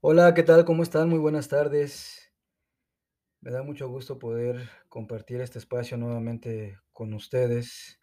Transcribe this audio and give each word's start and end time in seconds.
Hola, 0.00 0.32
¿qué 0.32 0.44
tal? 0.44 0.64
¿Cómo 0.64 0.84
están? 0.84 1.08
Muy 1.08 1.18
buenas 1.18 1.48
tardes. 1.48 2.32
Me 3.40 3.50
da 3.50 3.64
mucho 3.64 3.88
gusto 3.88 4.16
poder 4.16 4.68
compartir 4.88 5.40
este 5.40 5.58
espacio 5.58 5.96
nuevamente 5.96 6.78
con 6.92 7.12
ustedes 7.14 8.00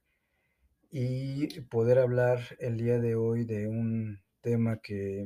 y 0.91 1.61
poder 1.61 1.99
hablar 1.99 2.41
el 2.59 2.75
día 2.75 2.99
de 2.99 3.15
hoy 3.15 3.45
de 3.45 3.69
un 3.69 4.21
tema 4.41 4.81
que 4.81 5.25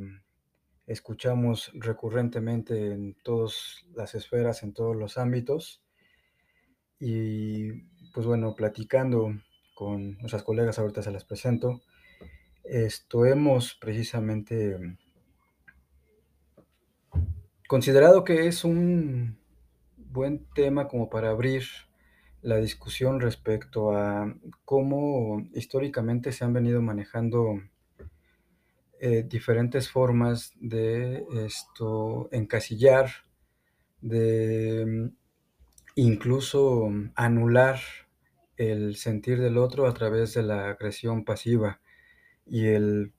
escuchamos 0.86 1.72
recurrentemente 1.74 2.92
en 2.92 3.16
todas 3.24 3.84
las 3.96 4.14
esferas, 4.14 4.62
en 4.62 4.76
todos 4.76 4.96
los 4.96 5.18
ámbitos. 5.18 5.82
Y 7.00 7.72
pues 8.14 8.28
bueno, 8.28 8.54
platicando 8.54 9.34
con 9.74 10.20
nuestras 10.20 10.44
colegas, 10.44 10.78
ahorita 10.78 11.02
se 11.02 11.12
las 11.12 11.26
presento, 11.26 11.82
esto 12.64 13.26
hemos 13.26 13.74
precisamente 13.74 14.78
considerado 17.70 18.24
que 18.24 18.48
es 18.48 18.64
un 18.64 19.38
buen 19.96 20.44
tema 20.56 20.88
como 20.88 21.08
para 21.08 21.30
abrir 21.30 21.66
la 22.42 22.58
discusión 22.58 23.22
respecto 23.22 23.92
a 23.92 24.36
cómo 24.66 25.48
históricamente 25.54 26.32
se 26.32 26.44
han 26.44 26.52
venido 26.52 26.82
manejando 26.82 27.62
eh, 29.00 29.22
diferentes 29.22 29.88
formas 29.88 30.54
de 30.60 31.28
esto 31.46 32.28
encasillar, 32.32 33.12
de 34.02 35.12
incluso 35.94 36.90
anular 37.14 37.80
el 38.58 38.96
sentir 38.96 39.40
del 39.40 39.60
otro 39.60 39.86
a 39.86 39.94
través 39.94 40.34
de 40.34 40.42
la 40.42 40.72
agresión 40.72 41.24
pasiva. 41.24 41.82
Y, 42.48 42.66
el, 42.66 43.14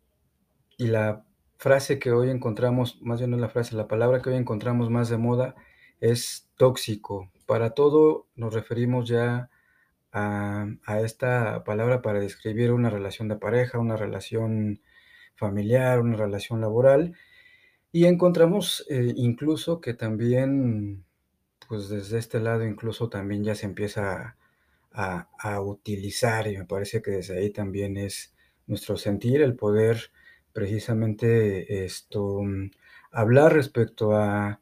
y 0.77 0.89
la 0.89 1.25
frase 1.61 1.99
que 1.99 2.11
hoy 2.11 2.31
encontramos, 2.31 3.03
más 3.03 3.21
bien 3.21 3.33
no 3.33 3.37
la 3.37 3.51
frase, 3.51 3.77
la 3.77 3.87
palabra 3.87 4.23
que 4.23 4.31
hoy 4.31 4.37
encontramos 4.37 4.89
más 4.89 5.11
de 5.11 5.19
moda 5.19 5.55
es 6.01 6.49
tóxico. 6.57 7.31
Para 7.45 7.75
todo 7.75 8.27
nos 8.35 8.55
referimos 8.55 9.07
ya 9.07 9.51
a, 10.11 10.69
esta 11.05 11.63
palabra 11.65 12.01
para 12.01 12.19
describir 12.19 12.73
una 12.73 12.89
relación 12.89 13.29
de 13.29 13.37
pareja, 13.37 13.79
una 13.79 13.99
relación 13.99 14.81
familiar, 15.37 16.01
una 16.01 16.17
relación 16.17 16.63
laboral. 16.63 17.15
Y 17.93 18.07
encontramos 18.07 18.87
eh, 18.89 19.13
incluso 19.17 19.83
que 19.83 19.93
también, 19.93 21.05
pues 21.69 21.91
desde 21.91 22.19
este 22.19 22.41
lado 22.41 22.67
incluso 22.67 23.11
también 23.11 23.45
ya 23.45 23.55
se 23.55 23.67
empieza 23.67 24.39
a 24.93 25.61
utilizar 25.61 26.47
y 26.49 26.57
me 26.57 26.65
parece 26.65 27.03
que 27.03 27.11
desde 27.11 27.39
ahí 27.39 27.51
también 27.51 27.99
es 27.99 28.35
nuestro 28.67 28.97
sentir, 28.97 29.43
el 29.43 29.57
poder 29.57 30.11
precisamente 30.53 31.85
esto, 31.85 32.41
hablar 33.11 33.55
respecto 33.55 34.17
a, 34.17 34.61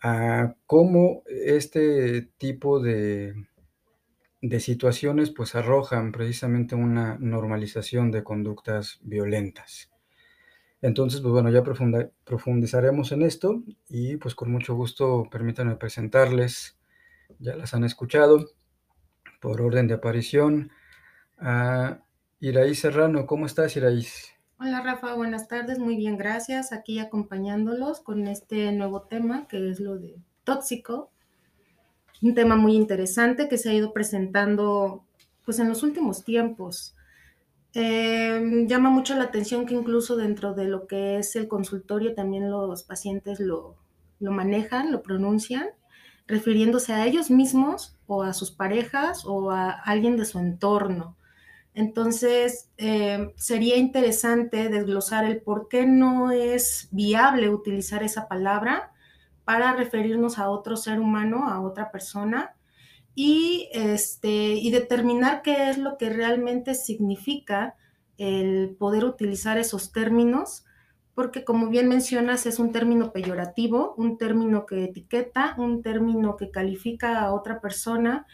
a 0.00 0.54
cómo 0.66 1.22
este 1.26 2.22
tipo 2.38 2.80
de, 2.80 3.48
de 4.40 4.60
situaciones 4.60 5.30
pues 5.30 5.54
arrojan 5.54 6.12
precisamente 6.12 6.74
una 6.74 7.16
normalización 7.18 8.10
de 8.10 8.22
conductas 8.22 9.00
violentas. 9.02 9.90
Entonces, 10.80 11.20
pues 11.20 11.32
bueno, 11.32 11.50
ya 11.50 11.64
profundizaremos 12.24 13.10
en 13.10 13.22
esto 13.22 13.62
y 13.88 14.16
pues 14.16 14.36
con 14.36 14.52
mucho 14.52 14.74
gusto 14.74 15.28
permítanme 15.28 15.74
presentarles, 15.74 16.78
ya 17.40 17.56
las 17.56 17.74
han 17.74 17.82
escuchado, 17.82 18.48
por 19.40 19.60
orden 19.60 19.88
de 19.88 19.94
aparición, 19.94 20.70
a 21.38 22.00
Iraíz 22.40 22.80
Serrano. 22.80 23.26
¿Cómo 23.26 23.46
estás, 23.46 23.76
Iraíz? 23.76 24.37
Hola 24.60 24.80
Rafa, 24.80 25.14
buenas 25.14 25.46
tardes, 25.46 25.78
muy 25.78 25.94
bien, 25.94 26.18
gracias. 26.18 26.72
Aquí 26.72 26.98
acompañándolos 26.98 28.00
con 28.00 28.26
este 28.26 28.72
nuevo 28.72 29.02
tema 29.02 29.46
que 29.46 29.70
es 29.70 29.78
lo 29.78 29.98
de 29.98 30.16
tóxico. 30.42 31.12
Un 32.22 32.34
tema 32.34 32.56
muy 32.56 32.74
interesante 32.74 33.48
que 33.48 33.56
se 33.56 33.70
ha 33.70 33.74
ido 33.74 33.92
presentando 33.92 35.04
pues 35.44 35.60
en 35.60 35.68
los 35.68 35.84
últimos 35.84 36.24
tiempos. 36.24 36.96
Eh, 37.72 38.64
llama 38.66 38.90
mucho 38.90 39.14
la 39.14 39.24
atención 39.24 39.64
que 39.64 39.74
incluso 39.74 40.16
dentro 40.16 40.54
de 40.54 40.64
lo 40.64 40.88
que 40.88 41.18
es 41.18 41.36
el 41.36 41.46
consultorio 41.46 42.16
también 42.16 42.50
los 42.50 42.82
pacientes 42.82 43.38
lo, 43.38 43.76
lo 44.18 44.32
manejan, 44.32 44.90
lo 44.90 45.02
pronuncian, 45.04 45.68
refiriéndose 46.26 46.92
a 46.92 47.06
ellos 47.06 47.30
mismos 47.30 47.96
o 48.08 48.24
a 48.24 48.32
sus 48.32 48.50
parejas 48.50 49.24
o 49.24 49.52
a 49.52 49.70
alguien 49.70 50.16
de 50.16 50.24
su 50.24 50.40
entorno. 50.40 51.16
Entonces, 51.74 52.70
eh, 52.76 53.32
sería 53.36 53.76
interesante 53.76 54.68
desglosar 54.68 55.24
el 55.24 55.40
por 55.42 55.68
qué 55.68 55.86
no 55.86 56.30
es 56.30 56.88
viable 56.90 57.50
utilizar 57.50 58.02
esa 58.02 58.28
palabra 58.28 58.92
para 59.44 59.74
referirnos 59.74 60.38
a 60.38 60.50
otro 60.50 60.76
ser 60.76 61.00
humano, 61.00 61.48
a 61.48 61.60
otra 61.60 61.90
persona, 61.90 62.56
y, 63.14 63.68
este, 63.72 64.28
y 64.28 64.70
determinar 64.70 65.42
qué 65.42 65.70
es 65.70 65.78
lo 65.78 65.98
que 65.98 66.08
realmente 66.08 66.74
significa 66.74 67.74
el 68.16 68.76
poder 68.78 69.04
utilizar 69.04 69.58
esos 69.58 69.90
términos, 69.90 70.64
porque 71.14 71.44
como 71.44 71.68
bien 71.68 71.88
mencionas, 71.88 72.46
es 72.46 72.60
un 72.60 72.70
término 72.70 73.12
peyorativo, 73.12 73.94
un 73.96 74.18
término 74.18 74.66
que 74.66 74.84
etiqueta, 74.84 75.56
un 75.58 75.82
término 75.82 76.36
que 76.36 76.52
califica 76.52 77.20
a 77.20 77.32
otra 77.32 77.60
persona 77.60 78.26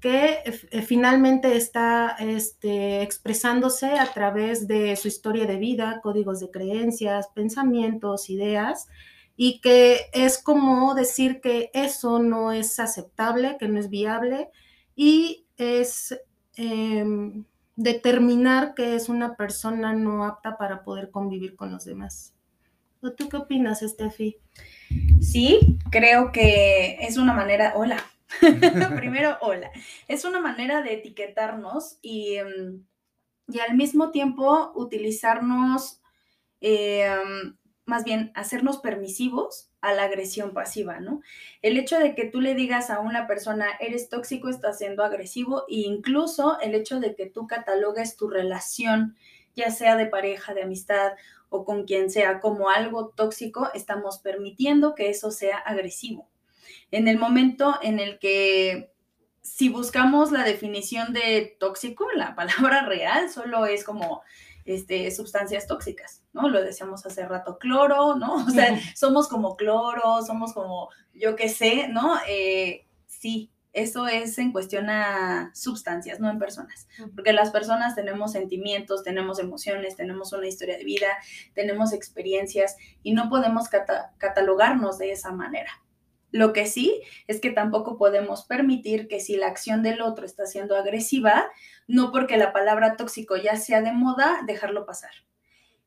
que 0.00 0.42
eh, 0.44 0.82
finalmente 0.82 1.56
está 1.56 2.16
este, 2.18 3.02
expresándose 3.02 3.98
a 3.98 4.12
través 4.12 4.66
de 4.66 4.96
su 4.96 5.08
historia 5.08 5.46
de 5.46 5.56
vida, 5.56 6.00
códigos 6.02 6.40
de 6.40 6.50
creencias, 6.50 7.28
pensamientos, 7.34 8.30
ideas, 8.30 8.88
y 9.36 9.60
que 9.60 10.06
es 10.12 10.42
como 10.42 10.94
decir 10.94 11.40
que 11.40 11.70
eso 11.74 12.18
no 12.18 12.52
es 12.52 12.80
aceptable, 12.80 13.56
que 13.58 13.68
no 13.68 13.78
es 13.78 13.90
viable, 13.90 14.48
y 14.96 15.46
es 15.56 16.18
eh, 16.56 17.04
determinar 17.76 18.74
que 18.74 18.94
es 18.94 19.08
una 19.08 19.36
persona 19.36 19.92
no 19.92 20.24
apta 20.24 20.56
para 20.58 20.82
poder 20.82 21.10
convivir 21.10 21.56
con 21.56 21.72
los 21.72 21.84
demás. 21.84 22.34
¿Tú 23.16 23.28
qué 23.30 23.38
opinas, 23.38 23.80
Steffi? 23.80 24.36
Sí, 25.20 25.78
creo 25.90 26.32
que 26.32 26.98
es 27.00 27.16
una 27.16 27.32
manera, 27.32 27.72
hola, 27.76 27.96
Primero, 28.96 29.36
hola. 29.40 29.70
Es 30.08 30.24
una 30.24 30.40
manera 30.40 30.82
de 30.82 30.94
etiquetarnos 30.94 31.98
y, 32.02 32.38
mm, 32.38 32.84
y 33.48 33.60
al 33.60 33.76
mismo 33.76 34.10
tiempo 34.10 34.72
utilizarnos, 34.74 36.00
eh, 36.60 37.08
más 37.86 38.04
bien 38.04 38.30
hacernos 38.34 38.78
permisivos 38.78 39.70
a 39.80 39.92
la 39.94 40.04
agresión 40.04 40.52
pasiva, 40.52 41.00
¿no? 41.00 41.22
El 41.62 41.78
hecho 41.78 41.98
de 41.98 42.14
que 42.14 42.26
tú 42.26 42.40
le 42.40 42.54
digas 42.54 42.90
a 42.90 43.00
una 43.00 43.26
persona, 43.26 43.66
eres 43.80 44.08
tóxico, 44.08 44.48
estás 44.48 44.78
siendo 44.78 45.02
agresivo, 45.02 45.64
e 45.68 45.76
incluso 45.80 46.60
el 46.60 46.74
hecho 46.74 47.00
de 47.00 47.16
que 47.16 47.26
tú 47.26 47.46
catalogues 47.46 48.16
tu 48.16 48.28
relación, 48.28 49.16
ya 49.56 49.70
sea 49.70 49.96
de 49.96 50.06
pareja, 50.06 50.54
de 50.54 50.62
amistad 50.62 51.12
o 51.48 51.64
con 51.64 51.84
quien 51.84 52.10
sea, 52.10 52.40
como 52.40 52.70
algo 52.70 53.08
tóxico, 53.08 53.70
estamos 53.74 54.18
permitiendo 54.18 54.94
que 54.94 55.10
eso 55.10 55.32
sea 55.32 55.58
agresivo 55.58 56.29
en 56.90 57.08
el 57.08 57.18
momento 57.18 57.78
en 57.82 58.00
el 58.00 58.18
que 58.18 58.92
si 59.42 59.68
buscamos 59.68 60.32
la 60.32 60.44
definición 60.44 61.12
de 61.12 61.56
tóxico, 61.58 62.06
la 62.14 62.34
palabra 62.36 62.82
real 62.86 63.30
solo 63.30 63.66
es 63.66 63.84
como 63.84 64.22
este, 64.64 65.10
sustancias 65.10 65.66
tóxicas, 65.66 66.22
¿no? 66.32 66.48
Lo 66.48 66.62
decíamos 66.62 67.04
hace 67.06 67.26
rato, 67.26 67.58
cloro, 67.58 68.16
¿no? 68.16 68.34
O 68.46 68.50
sea, 68.50 68.78
somos 68.94 69.28
como 69.28 69.56
cloro, 69.56 70.22
somos 70.22 70.52
como, 70.52 70.90
yo 71.14 71.34
qué 71.36 71.48
sé, 71.48 71.88
¿no? 71.88 72.18
Eh, 72.28 72.86
sí, 73.06 73.50
eso 73.72 74.08
es 74.08 74.36
en 74.38 74.52
cuestión 74.52 74.90
a 74.90 75.52
sustancias, 75.54 76.18
no 76.18 76.28
en 76.28 76.38
personas, 76.40 76.88
porque 77.14 77.32
las 77.32 77.50
personas 77.50 77.94
tenemos 77.94 78.32
sentimientos, 78.32 79.04
tenemos 79.04 79.38
emociones, 79.38 79.94
tenemos 79.94 80.32
una 80.32 80.48
historia 80.48 80.76
de 80.76 80.84
vida, 80.84 81.08
tenemos 81.54 81.92
experiencias 81.92 82.76
y 83.04 83.12
no 83.12 83.28
podemos 83.28 83.68
cata 83.68 84.12
catalogarnos 84.18 84.98
de 84.98 85.12
esa 85.12 85.30
manera. 85.30 85.70
Lo 86.32 86.52
que 86.52 86.66
sí 86.66 87.02
es 87.26 87.40
que 87.40 87.50
tampoco 87.50 87.98
podemos 87.98 88.44
permitir 88.44 89.08
que 89.08 89.20
si 89.20 89.36
la 89.36 89.48
acción 89.48 89.82
del 89.82 90.00
otro 90.00 90.26
está 90.26 90.46
siendo 90.46 90.76
agresiva, 90.76 91.50
no 91.86 92.12
porque 92.12 92.36
la 92.36 92.52
palabra 92.52 92.96
tóxico 92.96 93.36
ya 93.36 93.56
sea 93.56 93.82
de 93.82 93.92
moda, 93.92 94.42
dejarlo 94.46 94.86
pasar. 94.86 95.10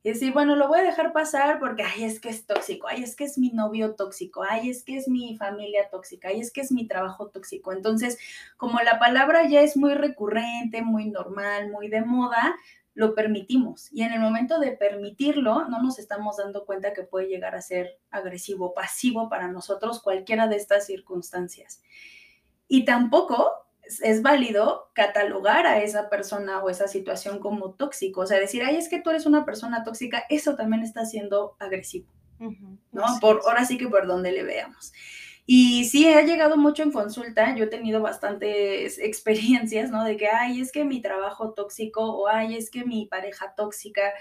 Y 0.06 0.10
decir, 0.10 0.34
bueno, 0.34 0.57
lo 0.57 0.68
voy 0.68 0.80
a 0.80 0.84
dejar 0.84 1.13
pasar 1.13 1.60
porque, 1.60 1.84
ay, 1.84 2.04
es 2.04 2.19
que 2.19 2.28
es 2.28 2.45
tóxico, 2.45 2.90
ay, 2.90 3.04
es 3.04 3.16
que 3.16 3.24
es 3.24 3.38
mi 3.38 3.51
novio 3.51 3.95
tóxico, 3.95 4.44
ay, 4.44 4.69
es 4.69 4.84
que 4.84 4.98
es 4.98 5.07
mi 5.07 5.38
familia 5.38 5.88
tóxica, 5.90 6.28
ay, 6.28 6.42
es 6.42 6.51
que 6.51 6.60
es 6.60 6.74
mi 6.74 6.86
trabajo 6.88 7.30
tóxico. 7.30 7.72
Entonces, 7.72 8.18
como 8.57 8.81
la 8.81 9.00
palabra 9.00 9.48
ya 9.48 9.62
es 9.62 9.78
muy 9.78 9.94
recurrente, 9.94 10.81
muy 10.81 11.10
normal, 11.10 11.72
muy 11.72 11.88
de 11.88 12.01
moda, 12.01 12.54
lo 12.95 13.16
permitimos. 13.16 13.92
Y 13.92 14.04
en 14.04 14.13
el 14.13 14.19
momento 14.19 14.60
de 14.60 14.72
permitirlo, 14.72 15.68
no 15.68 15.81
nos 15.81 16.00
estamos 16.00 16.38
dando 16.38 16.66
cuenta 16.66 16.94
que 16.94 17.04
puede 17.04 17.28
llegar 17.28 17.56
a 17.56 17.62
ser 17.62 18.00
agresivo, 18.12 18.74
pasivo 18.74 19.30
para 19.30 19.48
nosotros 19.48 20.01
cualquiera 20.01 20.48
de 20.48 20.57
estas 20.57 20.86
circunstancias. 20.86 21.81
Y 22.68 22.86
tampoco 22.86 23.51
es 24.01 24.22
válido 24.22 24.92
catalogar 24.94 25.66
a 25.66 25.81
esa 25.81 26.10
persona 26.10 26.63
o 26.63 26.69
esa 26.69 26.88
situación 26.88 27.40
como 27.40 27.74
tóxico. 27.74 28.22
O 28.22 28.25
sea, 28.25 28.40
decir, 28.40 28.63
ay, 28.63 28.78
es 28.78 28.90
que 28.90 29.01
tú 29.01 29.10
eres 29.10 29.25
una 29.25 29.45
persona 29.45 29.84
tóxica, 29.84 30.24
eso 30.30 30.56
también 30.56 30.84
está 30.84 31.06
siendo 31.06 31.56
agresivo. 31.60 32.07
¿no? 32.92 33.04
Por, 33.22 33.42
ahora 33.45 33.66
sí 33.66 33.78
que 33.78 33.88
por 33.88 34.07
donde 34.07 34.31
le 34.31 34.44
veamos. 34.44 34.92
Y 35.45 35.86
sí, 35.86 36.07
ha 36.07 36.22
llegado 36.22 36.56
mucho 36.57 36.84
en 36.84 36.92
consulta. 36.92 37.56
Yo 37.56 37.66
he 37.66 37.68
tenido 37.68 38.01
bastantes 38.01 38.98
experiencias, 39.00 39.92
¿no? 39.92 40.04
De 40.04 40.18
que, 40.18 40.28
ay, 40.28 40.62
es 40.62 40.72
que 40.72 40.86
mi 40.86 41.01
trabajo 41.01 41.54
tóxico, 41.54 42.01
o 42.01 42.28
ay, 42.28 42.56
es 42.56 42.69
que 42.69 42.86
mi 42.86 43.06
pareja 43.07 43.54
tóxica, 43.56 44.13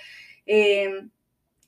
em, 0.47 1.11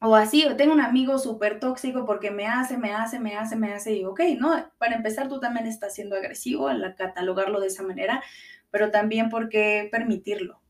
o 0.01 0.15
así, 0.17 0.45
o 0.47 0.57
tengo 0.57 0.73
un 0.75 0.81
amigo 0.81 1.19
súper 1.19 1.61
tóxico 1.61 2.05
porque 2.05 2.31
me 2.31 2.47
hace, 2.47 2.77
me 2.79 2.93
hace, 2.93 3.19
me 3.21 3.37
hace, 3.37 3.57
me 3.57 3.73
hace. 3.73 3.95
Y 3.95 4.05
ok, 4.05 4.21
¿no? 4.39 4.71
Para 4.79 4.97
empezar, 4.97 5.29
tú 5.29 5.41
también 5.41 5.67
estás 5.67 5.95
siendo 5.95 6.17
agresivo 6.17 6.69
al 6.69 6.95
catalogarlo 6.97 7.61
de 7.61 7.69
esa 7.69 7.83
manera, 7.83 8.23
pero 8.71 8.91
también 8.91 9.31
porque 9.31 9.89
permitirlo 9.91 10.61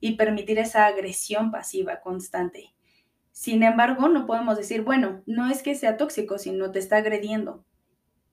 y 0.00 0.16
permitir 0.16 0.58
esa 0.58 0.86
agresión 0.86 1.50
pasiva 1.50 2.00
constante. 2.00 2.74
Sin 3.32 3.62
embargo, 3.62 4.08
no 4.08 4.26
podemos 4.26 4.56
decir, 4.56 4.82
bueno, 4.82 5.22
no 5.26 5.50
es 5.50 5.62
que 5.62 5.74
sea 5.74 5.96
tóxico, 5.96 6.38
sino 6.38 6.70
te 6.70 6.78
está 6.78 6.98
agrediendo. 6.98 7.64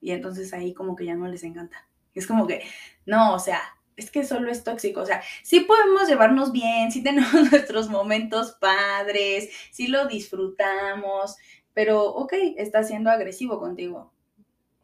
Y 0.02 0.12
entonces 0.12 0.54
ahí 0.54 0.74
como 0.74 0.96
que 0.96 1.06
ya 1.06 1.16
no 1.16 1.28
les 1.28 1.44
encanta. 1.44 1.88
Es 2.14 2.28
como 2.28 2.48
que, 2.48 2.64
no, 3.06 3.34
o 3.34 3.40
sea, 3.40 3.62
es 3.98 4.12
que 4.12 4.24
solo 4.24 4.50
es 4.50 4.64
tóxico. 4.64 5.02
O 5.02 5.06
sea, 5.06 5.22
sí 5.44 5.62
podemos 5.62 6.08
llevarnos 6.08 6.52
bien, 6.52 6.92
sí 6.92 7.04
tenemos 7.04 7.34
nuestros 7.52 7.90
momentos 7.90 8.54
padres, 8.60 9.50
sí 9.72 9.88
lo 9.88 10.08
disfrutamos, 10.08 11.36
pero 11.74 12.06
ok, 12.06 12.34
está 12.58 12.84
siendo 12.84 13.10
agresivo 13.10 13.60
contigo 13.60 14.14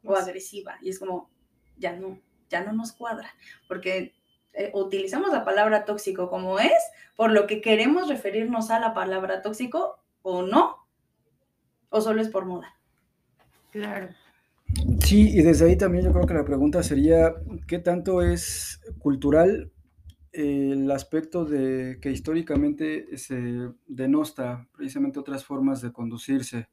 o 0.03 0.15
agresiva. 0.15 0.77
Y 0.81 0.89
es 0.89 0.99
como, 0.99 1.29
ya 1.77 1.93
no, 1.93 2.19
ya 2.49 2.63
no 2.63 2.73
nos 2.73 2.91
cuadra, 2.91 3.33
porque 3.67 4.13
eh, 4.53 4.71
utilizamos 4.73 5.31
la 5.31 5.45
palabra 5.45 5.85
tóxico 5.85 6.29
como 6.29 6.59
es, 6.59 6.83
por 7.15 7.31
lo 7.31 7.47
que 7.47 7.61
queremos 7.61 8.09
referirnos 8.09 8.69
a 8.69 8.79
la 8.79 8.93
palabra 8.93 9.41
tóxico 9.41 9.99
o 10.21 10.43
no, 10.43 10.87
o 11.89 12.01
solo 12.01 12.21
es 12.21 12.29
por 12.29 12.45
moda. 12.45 12.75
Claro. 13.71 14.09
Sí, 15.03 15.29
y 15.37 15.41
desde 15.41 15.65
ahí 15.65 15.77
también 15.77 16.05
yo 16.05 16.11
creo 16.11 16.25
que 16.25 16.33
la 16.33 16.45
pregunta 16.45 16.83
sería, 16.83 17.35
¿qué 17.67 17.79
tanto 17.79 18.21
es 18.21 18.81
cultural 18.99 19.71
el 20.31 20.89
aspecto 20.91 21.45
de 21.45 21.99
que 22.01 22.11
históricamente 22.11 23.17
se 23.17 23.69
denosta 23.87 24.67
precisamente 24.75 25.19
otras 25.19 25.45
formas 25.45 25.81
de 25.81 25.91
conducirse? 25.91 26.69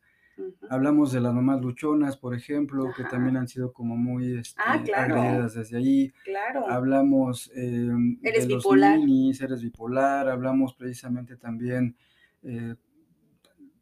Hablamos 0.71 1.13
de 1.13 1.21
las 1.21 1.35
mamás 1.35 1.61
luchonas, 1.61 2.17
por 2.17 2.35
ejemplo, 2.35 2.91
que 2.97 3.05
también 3.05 3.37
han 3.37 3.49
sido 3.49 3.73
como 3.73 3.97
muy 3.97 4.39
este, 4.39 4.61
ah, 4.65 4.83
agredidas 4.97 5.55
desde 5.55 5.77
ahí. 5.77 6.13
Claro. 6.25 6.67
Hablamos 6.69 7.51
eh, 7.55 7.91
eres 8.23 8.49
de 8.49 8.55
bipolar. 8.55 8.97
los 8.97 9.07
ninis, 9.07 9.41
eres 9.41 9.63
bipolar. 9.63 10.29
Hablamos 10.29 10.75
precisamente 10.75 11.37
también 11.37 11.97
eh, 12.43 12.75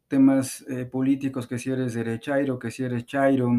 temas 0.07 0.65
eh, 0.67 0.85
políticos, 0.85 1.47
que 1.47 1.59
si 1.59 1.69
eres 1.71 1.93
derechairo, 1.93 2.59
que 2.59 2.71
si 2.71 2.83
eres 2.83 3.05
chairo, 3.05 3.51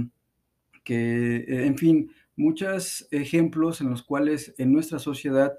que, 0.91 1.37
eh, 1.37 1.67
en 1.67 1.79
fin, 1.79 2.11
muchos 2.35 3.07
ejemplos 3.13 3.81
en 3.81 3.91
los 3.91 4.03
cuales 4.03 4.53
en 4.59 4.73
nuestra 4.73 4.99
sociedad 4.99 5.57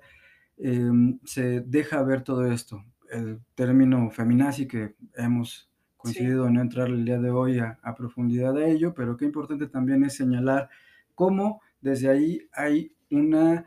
em, 0.58 1.20
se 1.24 1.62
deja 1.62 2.04
ver 2.04 2.22
todo 2.22 2.52
esto. 2.52 2.84
El 3.10 3.40
término 3.56 4.12
feminazi 4.12 4.68
que 4.68 4.96
hemos 5.16 5.72
coincidido 5.96 6.48
en 6.48 6.56
no 6.56 6.62
entrar 6.62 6.90
el 6.90 7.06
día 7.06 7.18
de 7.18 7.30
hoy 7.30 7.60
a, 7.60 7.80
profundidad 7.96 8.58
a 8.58 8.68
ello, 8.68 8.94
pero 8.94 9.16
qué 9.16 9.24
importante 9.24 9.68
también 9.68 10.04
es 10.04 10.16
señalar 10.16 10.70
cómo 11.16 11.62
desde 11.80 12.10
ahí 12.10 12.50
hay 12.52 12.94
una 13.10 13.64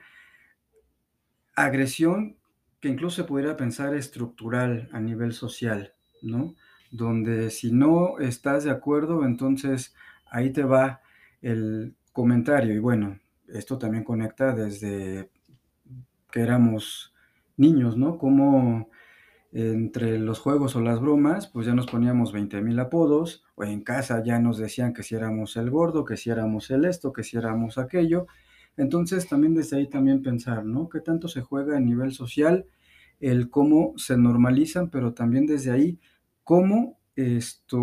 agresión 1.57 2.37
que 2.79 2.91
incluso 2.91 3.23
se 3.23 3.29
pudiera 3.29 3.57
pensar 3.57 3.95
estructural 3.95 4.91
a 4.93 5.01
nivel 5.01 5.33
social, 5.33 5.95
¿no? 6.21 6.55
Donde 6.91 7.49
si 7.49 7.73
no 7.73 8.19
estás 8.19 8.65
de 8.65 8.71
acuerdo, 8.71 9.25
entonces 9.25 9.95
ahí 10.27 10.53
te 10.53 10.65
va 10.65 11.01
el 11.45 11.95
comentario. 12.13 12.73
Y 12.75 12.79
bueno, 12.79 13.21
esto 13.49 13.79
también 13.79 14.03
conecta 14.03 14.55
desde 14.55 15.31
que 16.33 16.41
éramos 16.41 17.13
niños, 17.57 17.97
¿no? 17.97 18.19
Como 18.19 18.89
entre 19.53 20.19
los 20.19 20.41
juegos 20.41 20.75
o 20.75 20.81
las 20.81 21.01
bromas, 21.01 21.47
pues 21.47 21.67
ya 21.67 21.75
nos 21.75 21.87
poníamos 21.87 22.33
20 22.33 22.61
mil 22.61 22.81
apodos, 22.81 23.45
o 23.55 23.63
en 23.63 23.83
casa 23.83 24.25
ya 24.25 24.41
nos 24.41 24.59
decían 24.59 24.93
que 24.93 25.05
si 25.05 25.15
éramos 25.15 25.57
el 25.57 25.71
gordo, 25.71 26.05
que 26.05 26.17
si 26.17 26.31
éramos 26.31 26.73
el 26.73 26.85
esto, 26.87 27.13
que 27.13 27.23
si 27.23 27.37
éramos 27.37 27.79
aquello. 27.79 28.27
Entonces 28.77 29.29
también 29.29 29.55
desde 29.55 29.77
ahí 29.77 29.87
también 29.89 30.23
pensar, 30.23 30.65
¿no? 30.65 30.89
¿Qué 30.89 31.01
tanto 31.01 31.29
se 31.29 31.43
juega 31.43 31.77
a 31.77 31.81
nivel 31.81 32.13
social? 32.13 32.67
El 33.21 33.49
cómo 33.49 33.93
se 33.97 34.17
normalizan, 34.17 34.91
pero 34.91 35.15
también 35.15 35.47
desde 35.47 35.71
ahí, 35.71 36.01
cómo 36.43 36.99
esto, 37.15 37.79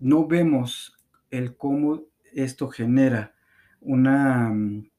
no 0.00 0.26
vemos 0.26 0.98
el 1.30 1.56
cómo 1.56 2.02
esto 2.44 2.68
genera 2.68 3.34
una 3.80 4.50
mm, 4.50 4.90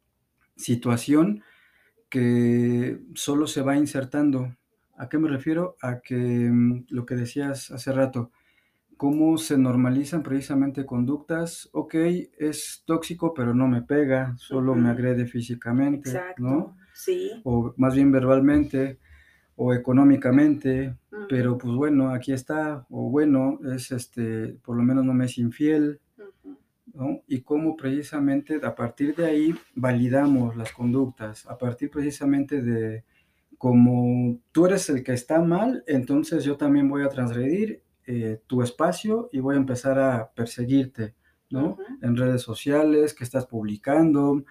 situación 0.56 1.44
que 2.10 3.00
solo 3.14 3.48
se 3.48 3.62
va 3.62 3.76
insertando 3.76 4.56
¿A 5.00 5.08
qué 5.08 5.18
me 5.18 5.30
refiero? 5.30 5.78
A 5.82 6.02
que 6.02 6.16
mm, 6.16 6.88
lo 6.90 7.06
que 7.06 7.16
decías 7.16 7.72
hace 7.72 7.94
rato, 7.94 8.32
cómo 8.98 9.38
se 9.38 9.58
normalizan 9.58 10.24
precisamente 10.24 10.86
conductas, 10.86 11.70
ok, 11.72 11.96
es 12.38 12.84
tóxico, 12.86 13.34
pero 13.34 13.54
no 13.54 13.66
me 13.70 13.82
pega, 13.82 14.36
solo 14.38 14.76
me 14.76 14.90
agrede 14.90 15.26
físicamente, 15.26 16.12
¿no? 16.38 16.76
Sí. 16.94 17.32
O 17.46 17.74
más 17.78 17.96
bien 17.96 18.12
verbalmente 18.12 19.00
o 19.56 19.74
económicamente, 19.74 20.98
pero 21.30 21.58
pues 21.58 21.74
bueno, 21.76 22.10
aquí 22.10 22.34
está, 22.34 22.86
o 22.90 23.10
bueno, 23.10 23.60
es 23.74 23.94
este, 23.94 24.58
por 24.62 24.76
lo 24.76 24.84
menos 24.84 25.06
no 25.06 25.14
me 25.14 25.26
es 25.26 25.38
infiel, 25.38 26.02
¿no? 26.94 27.22
Y 27.28 27.42
cómo 27.42 27.76
precisamente 27.76 28.60
a 28.64 28.76
partir 28.76 29.16
de 29.16 29.26
ahí 29.26 29.56
validamos 29.76 30.56
las 30.56 30.72
conductas, 30.72 31.46
a 31.46 31.58
partir 31.58 31.90
precisamente 31.90 32.62
de 32.62 33.04
como 33.58 34.40
tú 34.52 34.68
eres 34.68 34.90
el 34.90 35.04
que 35.04 35.14
está 35.14 35.42
mal, 35.42 35.84
entonces 35.86 36.44
yo 36.46 36.56
también 36.56 36.88
voy 36.88 37.04
a 37.04 37.10
transgredir 37.10 37.84
eh, 38.06 38.42
tu 38.48 38.64
espacio 38.64 39.30
y 39.34 39.40
voy 39.40 39.56
a 39.56 39.60
empezar 39.60 40.00
a 40.00 40.32
perseguirte, 40.34 41.16
¿no? 41.50 41.78
En 42.02 42.16
redes 42.16 42.42
sociales, 42.42 43.14
que 43.14 43.26
estás 43.26 43.46
publicando, 43.46 44.46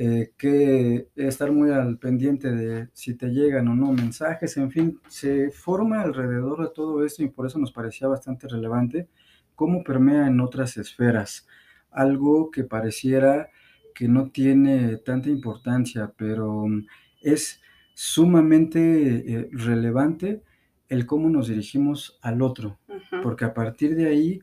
eh, 0.00 0.32
que 0.38 1.08
estar 1.16 1.52
muy 1.52 1.72
al 1.72 1.98
pendiente 1.98 2.50
de 2.52 2.88
si 2.92 3.14
te 3.14 3.28
llegan 3.28 3.68
o 3.68 3.74
no 3.74 3.92
mensajes, 3.92 4.56
en 4.56 4.70
fin, 4.70 5.00
se 5.08 5.50
forma 5.50 6.00
alrededor 6.00 6.62
de 6.62 6.72
todo 6.72 7.04
esto 7.04 7.22
y 7.22 7.28
por 7.28 7.46
eso 7.46 7.58
nos 7.58 7.72
parecía 7.72 8.08
bastante 8.08 8.48
relevante 8.48 9.08
cómo 9.56 9.82
permea 9.82 10.28
en 10.28 10.40
otras 10.40 10.76
esferas, 10.76 11.48
algo 11.90 12.50
que 12.50 12.64
pareciera 12.64 13.50
que 13.94 14.06
no 14.06 14.30
tiene 14.30 14.96
tanta 14.98 15.28
importancia, 15.28 16.12
pero 16.16 16.68
mm, 16.68 16.86
es 17.20 17.60
sumamente 17.94 19.24
eh, 19.26 19.48
relevante 19.50 20.42
el 20.88 21.04
cómo 21.04 21.28
nos 21.28 21.48
dirigimos 21.48 22.18
al 22.22 22.40
otro, 22.40 22.78
porque 23.24 23.44
a 23.44 23.54
partir 23.54 23.96
de 23.96 24.06
ahí, 24.06 24.40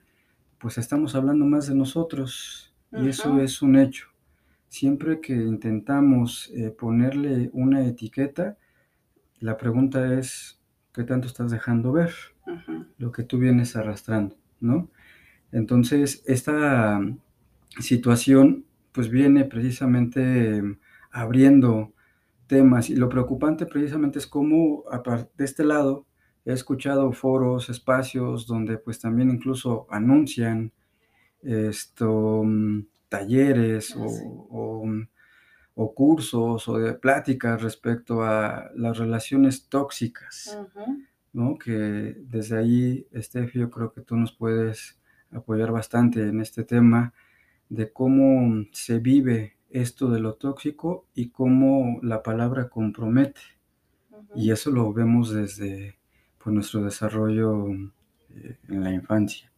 pues 0.59 0.77
estamos 0.77 1.15
hablando 1.15 1.45
más 1.45 1.67
de 1.67 1.75
nosotros 1.75 2.73
y 2.91 3.07
eso 3.07 3.39
es 3.39 3.61
un 3.61 3.77
hecho. 3.77 4.09
Siempre 4.67 5.21
que 5.21 5.33
intentamos 5.33 6.51
eh, 6.53 6.69
ponerle 6.69 7.49
una 7.53 7.85
etiqueta, 7.87 8.57
la 9.39 9.57
pregunta 9.57 10.19
es, 10.19 10.59
¿qué 10.93 11.03
tanto 11.03 11.27
estás 11.27 11.49
dejando 11.49 11.93
ver 11.93 12.11
lo 12.97 13.11
que 13.11 13.23
tú 13.23 13.39
vienes 13.39 13.75
arrastrando, 13.75 14.35
no? 14.59 14.89
Entonces, 15.51 16.23
esta 16.25 16.99
situación, 17.79 18.65
pues 18.91 19.09
viene 19.09 19.45
precisamente 19.45 20.61
abriendo 21.11 21.93
temas. 22.47 22.89
Y 22.89 22.95
lo 22.95 23.09
preocupante 23.09 23.65
precisamente 23.65 24.19
es 24.19 24.27
cómo 24.27 24.83
de 25.37 25.45
este 25.45 25.63
lado 25.63 26.05
he 26.45 26.53
escuchado 26.53 27.11
foros, 27.11 27.69
espacios 27.69 28.45
donde 28.45 28.77
pues 28.77 28.99
también 28.99 29.29
incluso 29.29 29.87
anuncian 29.89 30.71
esto, 31.41 32.43
mm, 32.43 32.85
talleres 33.09 33.95
ah, 33.95 33.99
mm, 33.99 35.07
o, 35.75 35.93
cursos 35.93 36.67
o 36.67 36.77
de 36.77 36.93
pláticas 36.93 37.61
respecto 37.61 38.23
a 38.23 38.71
las 38.75 38.97
relaciones 38.97 39.67
tóxicas, 39.67 40.57
¿no? 41.33 41.57
Que 41.57 42.15
desde 42.19 42.57
ahí, 42.57 43.07
Steffi, 43.13 43.59
yo 43.59 43.69
creo 43.69 43.91
que 43.91 44.01
tú 44.01 44.15
nos 44.15 44.31
puedes 44.31 44.99
apoyar 45.31 45.71
bastante 45.71 46.23
en 46.23 46.39
este 46.39 46.63
tema 46.63 47.13
de 47.69 47.91
cómo 47.91 48.65
se 48.71 48.99
vive 48.99 49.57
esto 49.69 50.09
de 50.09 50.19
lo 50.19 50.35
tóxico 50.35 51.07
y 51.13 51.29
cómo 51.29 51.99
la 52.01 52.23
palabra 52.23 52.69
compromete. 52.69 53.41
Y 54.35 54.51
eso 54.51 54.71
lo 54.71 54.93
vemos 54.93 55.31
desde 55.31 55.97
pues, 56.37 56.53
nuestro 56.53 56.83
desarrollo 56.83 57.67
eh, 58.29 58.57
en 58.69 58.83
la 58.83 58.91
infancia. 58.91 59.51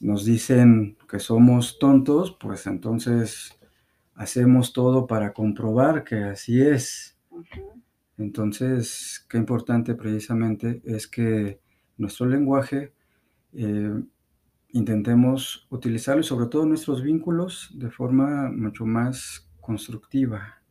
Nos 0.00 0.24
dicen 0.24 0.96
que 1.08 1.18
somos 1.18 1.78
tontos, 1.78 2.36
pues 2.38 2.66
entonces 2.66 3.58
hacemos 4.14 4.72
todo 4.72 5.06
para 5.06 5.32
comprobar 5.32 6.04
que 6.04 6.16
así 6.16 6.60
es. 6.60 7.18
Entonces, 8.18 9.24
qué 9.28 9.38
importante 9.38 9.94
precisamente 9.94 10.82
es 10.84 11.06
que 11.06 11.60
nuestro 11.98 12.26
lenguaje 12.26 12.92
eh, 13.52 14.02
intentemos 14.72 15.66
utilizarlo 15.70 16.20
y 16.20 16.24
sobre 16.24 16.46
todo 16.46 16.66
nuestros 16.66 17.02
vínculos 17.02 17.70
de 17.74 17.90
forma 17.90 18.50
mucho 18.50 18.84
más 18.84 19.48
constructiva. 19.60 20.62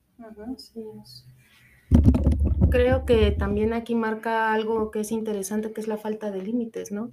Creo 2.69 3.05
que 3.05 3.31
también 3.31 3.73
aquí 3.73 3.95
marca 3.95 4.53
algo 4.53 4.91
que 4.91 5.01
es 5.01 5.11
interesante, 5.11 5.71
que 5.71 5.81
es 5.81 5.87
la 5.87 5.97
falta 5.97 6.31
de 6.31 6.41
límites, 6.41 6.91
¿no? 6.91 7.11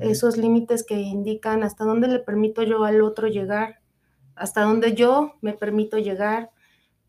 Esos 0.00 0.36
límites 0.36 0.84
que 0.84 1.00
indican 1.00 1.62
hasta 1.62 1.84
dónde 1.84 2.08
le 2.08 2.18
permito 2.18 2.62
yo 2.62 2.84
al 2.84 3.00
otro 3.00 3.26
llegar, 3.26 3.80
hasta 4.34 4.62
dónde 4.62 4.94
yo 4.94 5.34
me 5.40 5.54
permito 5.54 5.98
llegar, 5.98 6.50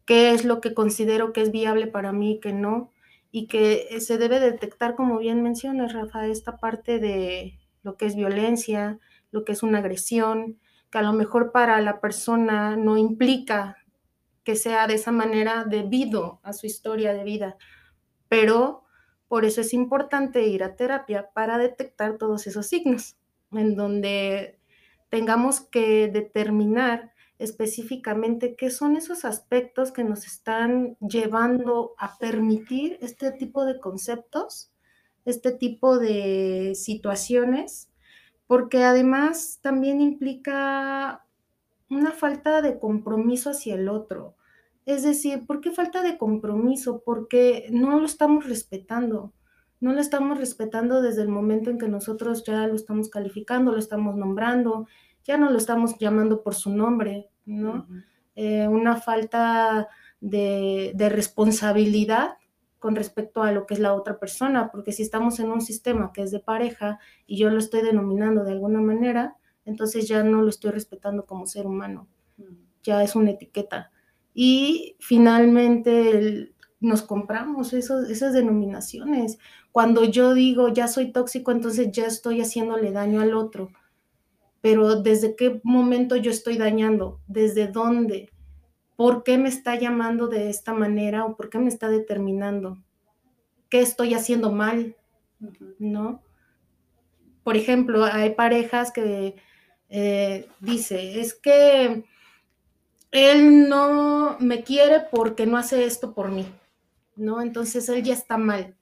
qué 0.05 0.31
es 0.31 0.45
lo 0.45 0.61
que 0.61 0.73
considero 0.73 1.33
que 1.33 1.41
es 1.41 1.51
viable 1.51 1.87
para 1.87 2.13
mí, 2.13 2.39
que 2.39 2.53
no, 2.53 2.91
y 3.31 3.47
que 3.47 3.99
se 3.99 4.17
debe 4.17 4.39
detectar, 4.39 4.95
como 4.95 5.19
bien 5.19 5.43
mencionas, 5.43 5.93
Rafa, 5.93 6.25
esta 6.27 6.57
parte 6.57 6.99
de 6.99 7.58
lo 7.83 7.97
que 7.97 8.05
es 8.05 8.15
violencia, 8.15 8.99
lo 9.31 9.45
que 9.45 9.53
es 9.53 9.63
una 9.63 9.79
agresión, 9.79 10.59
que 10.89 10.97
a 10.97 11.03
lo 11.03 11.13
mejor 11.13 11.51
para 11.51 11.79
la 11.81 12.01
persona 12.01 12.75
no 12.75 12.97
implica 12.97 13.77
que 14.43 14.55
sea 14.55 14.87
de 14.87 14.95
esa 14.95 15.11
manera 15.11 15.65
debido 15.65 16.39
a 16.43 16.53
su 16.53 16.65
historia 16.65 17.13
de 17.13 17.23
vida, 17.23 17.57
pero 18.27 18.83
por 19.27 19.45
eso 19.45 19.61
es 19.61 19.73
importante 19.73 20.47
ir 20.47 20.63
a 20.63 20.75
terapia 20.75 21.29
para 21.33 21.57
detectar 21.57 22.17
todos 22.17 22.47
esos 22.47 22.67
signos, 22.67 23.17
en 23.51 23.75
donde 23.75 24.59
tengamos 25.09 25.61
que 25.61 26.07
determinar 26.07 27.13
específicamente 27.37 28.55
qué 28.55 28.69
son 28.69 28.97
esos 28.97 29.25
aspectos 29.25 29.91
que 29.91 30.03
nos 30.03 30.25
están 30.25 30.97
llevando 30.97 31.93
a 31.97 32.17
permitir 32.17 32.97
este 33.01 33.31
tipo 33.31 33.65
de 33.65 33.79
conceptos, 33.79 34.68
este 35.29 35.51
tipo 35.51 35.99
de 35.99 36.73
situaciones, 36.75 37.89
porque 38.47 38.83
además 38.83 39.59
también 39.61 40.01
implica 40.01 41.25
una 41.89 42.11
falta 42.11 42.61
de 42.61 42.79
compromiso 42.79 43.51
hacia 43.51 43.75
el 43.75 43.89
otro. 43.89 44.35
Es 44.85 45.03
decir, 45.03 45.45
¿por 45.45 45.61
qué 45.61 45.71
falta 45.71 46.01
de 46.01 46.17
compromiso? 46.17 47.03
Porque 47.05 47.67
no 47.71 47.99
lo 47.99 48.05
estamos 48.05 48.47
respetando. 48.47 49.33
No 49.79 49.93
lo 49.93 50.01
estamos 50.01 50.37
respetando 50.37 51.01
desde 51.01 51.21
el 51.21 51.29
momento 51.29 51.69
en 51.69 51.77
que 51.77 51.87
nosotros 51.87 52.43
ya 52.43 52.67
lo 52.67 52.75
estamos 52.75 53.09
calificando, 53.09 53.71
lo 53.71 53.79
estamos 53.79 54.15
nombrando, 54.15 54.87
ya 55.23 55.37
no 55.37 55.51
lo 55.51 55.57
estamos 55.57 55.97
llamando 55.99 56.43
por 56.43 56.55
su 56.55 56.71
nombre, 56.71 57.29
¿no? 57.45 57.87
Eh, 58.35 58.67
una 58.67 58.97
falta 58.97 59.87
de, 60.19 60.91
de, 60.95 61.09
responsabilidad 61.09 62.37
con 62.79 62.95
respecto 62.95 63.43
a 63.43 63.51
lo 63.51 63.65
que 63.65 63.73
es 63.73 63.79
la 63.79 63.93
otra 63.93 64.19
persona, 64.19 64.71
porque 64.71 64.91
si 64.91 65.03
estamos 65.03 65.39
en 65.39 65.51
un 65.51 65.61
sistema 65.61 66.11
que 66.13 66.23
es 66.23 66.31
de 66.31 66.39
pareja 66.39 66.99
y 67.27 67.37
yo 67.37 67.49
lo 67.49 67.59
estoy 67.59 67.81
denominando 67.81 68.43
de 68.43 68.53
alguna 68.53 68.81
manera, 68.81 69.35
entonces 69.65 70.07
ya 70.07 70.23
no 70.23 70.41
lo 70.41 70.49
estoy 70.49 70.71
respetando 70.71 71.25
como 71.25 71.45
ser 71.45 71.67
humano, 71.67 72.07
ya 72.81 73.03
es 73.03 73.15
una 73.15 73.31
etiqueta. 73.31 73.91
Y 74.33 74.95
finalmente 74.99 76.53
nos 76.79 77.01
compramos 77.01 77.73
esos, 77.73 78.09
esas 78.09 78.33
denominaciones. 78.33 79.37
Cuando 79.71 80.05
yo 80.05 80.33
digo 80.33 80.69
ya 80.69 80.87
soy 80.87 81.11
tóxico, 81.11 81.51
entonces 81.51 81.91
ya 81.91 82.05
estoy 82.05 82.41
haciéndole 82.41 82.91
daño 82.91 83.21
al 83.21 83.33
otro. 83.33 83.69
Pero 84.61 85.01
¿desde 85.01 85.35
qué 85.35 85.59
momento 85.63 86.15
yo 86.15 86.31
estoy 86.31 86.57
dañando? 86.57 87.19
¿Desde 87.27 87.67
dónde? 87.67 88.29
¿Por 88.99 89.23
qué 89.23 89.37
me 89.37 89.47
está 89.47 89.75
llamando 89.75 90.27
de 90.27 90.49
esta 90.49 90.73
manera 90.73 91.23
o 91.23 91.37
por 91.37 91.49
qué 91.49 91.57
me 91.57 91.69
está 91.69 91.87
determinando? 91.87 92.83
¿Qué 93.69 93.79
estoy 93.79 94.13
haciendo 94.13 94.51
mal? 94.51 94.97
¿No? 95.77 96.21
Por 97.45 97.55
ejemplo, 97.55 98.03
hay 98.03 98.31
parejas 98.31 98.91
que 98.91 99.37
eh, 99.87 100.49
dice, 100.59 101.21
es 101.21 101.33
que 101.33 102.03
él 103.11 103.69
no 103.69 104.35
me 104.41 104.65
quiere 104.65 104.99
porque 105.09 105.45
no 105.45 105.55
hace 105.55 105.85
esto 105.85 106.13
por 106.13 106.29
mí, 106.29 106.45
¿no? 107.15 107.41
Entonces 107.41 107.87
él 107.87 108.03
ya 108.03 108.15
está 108.15 108.37
mal. 108.37 108.75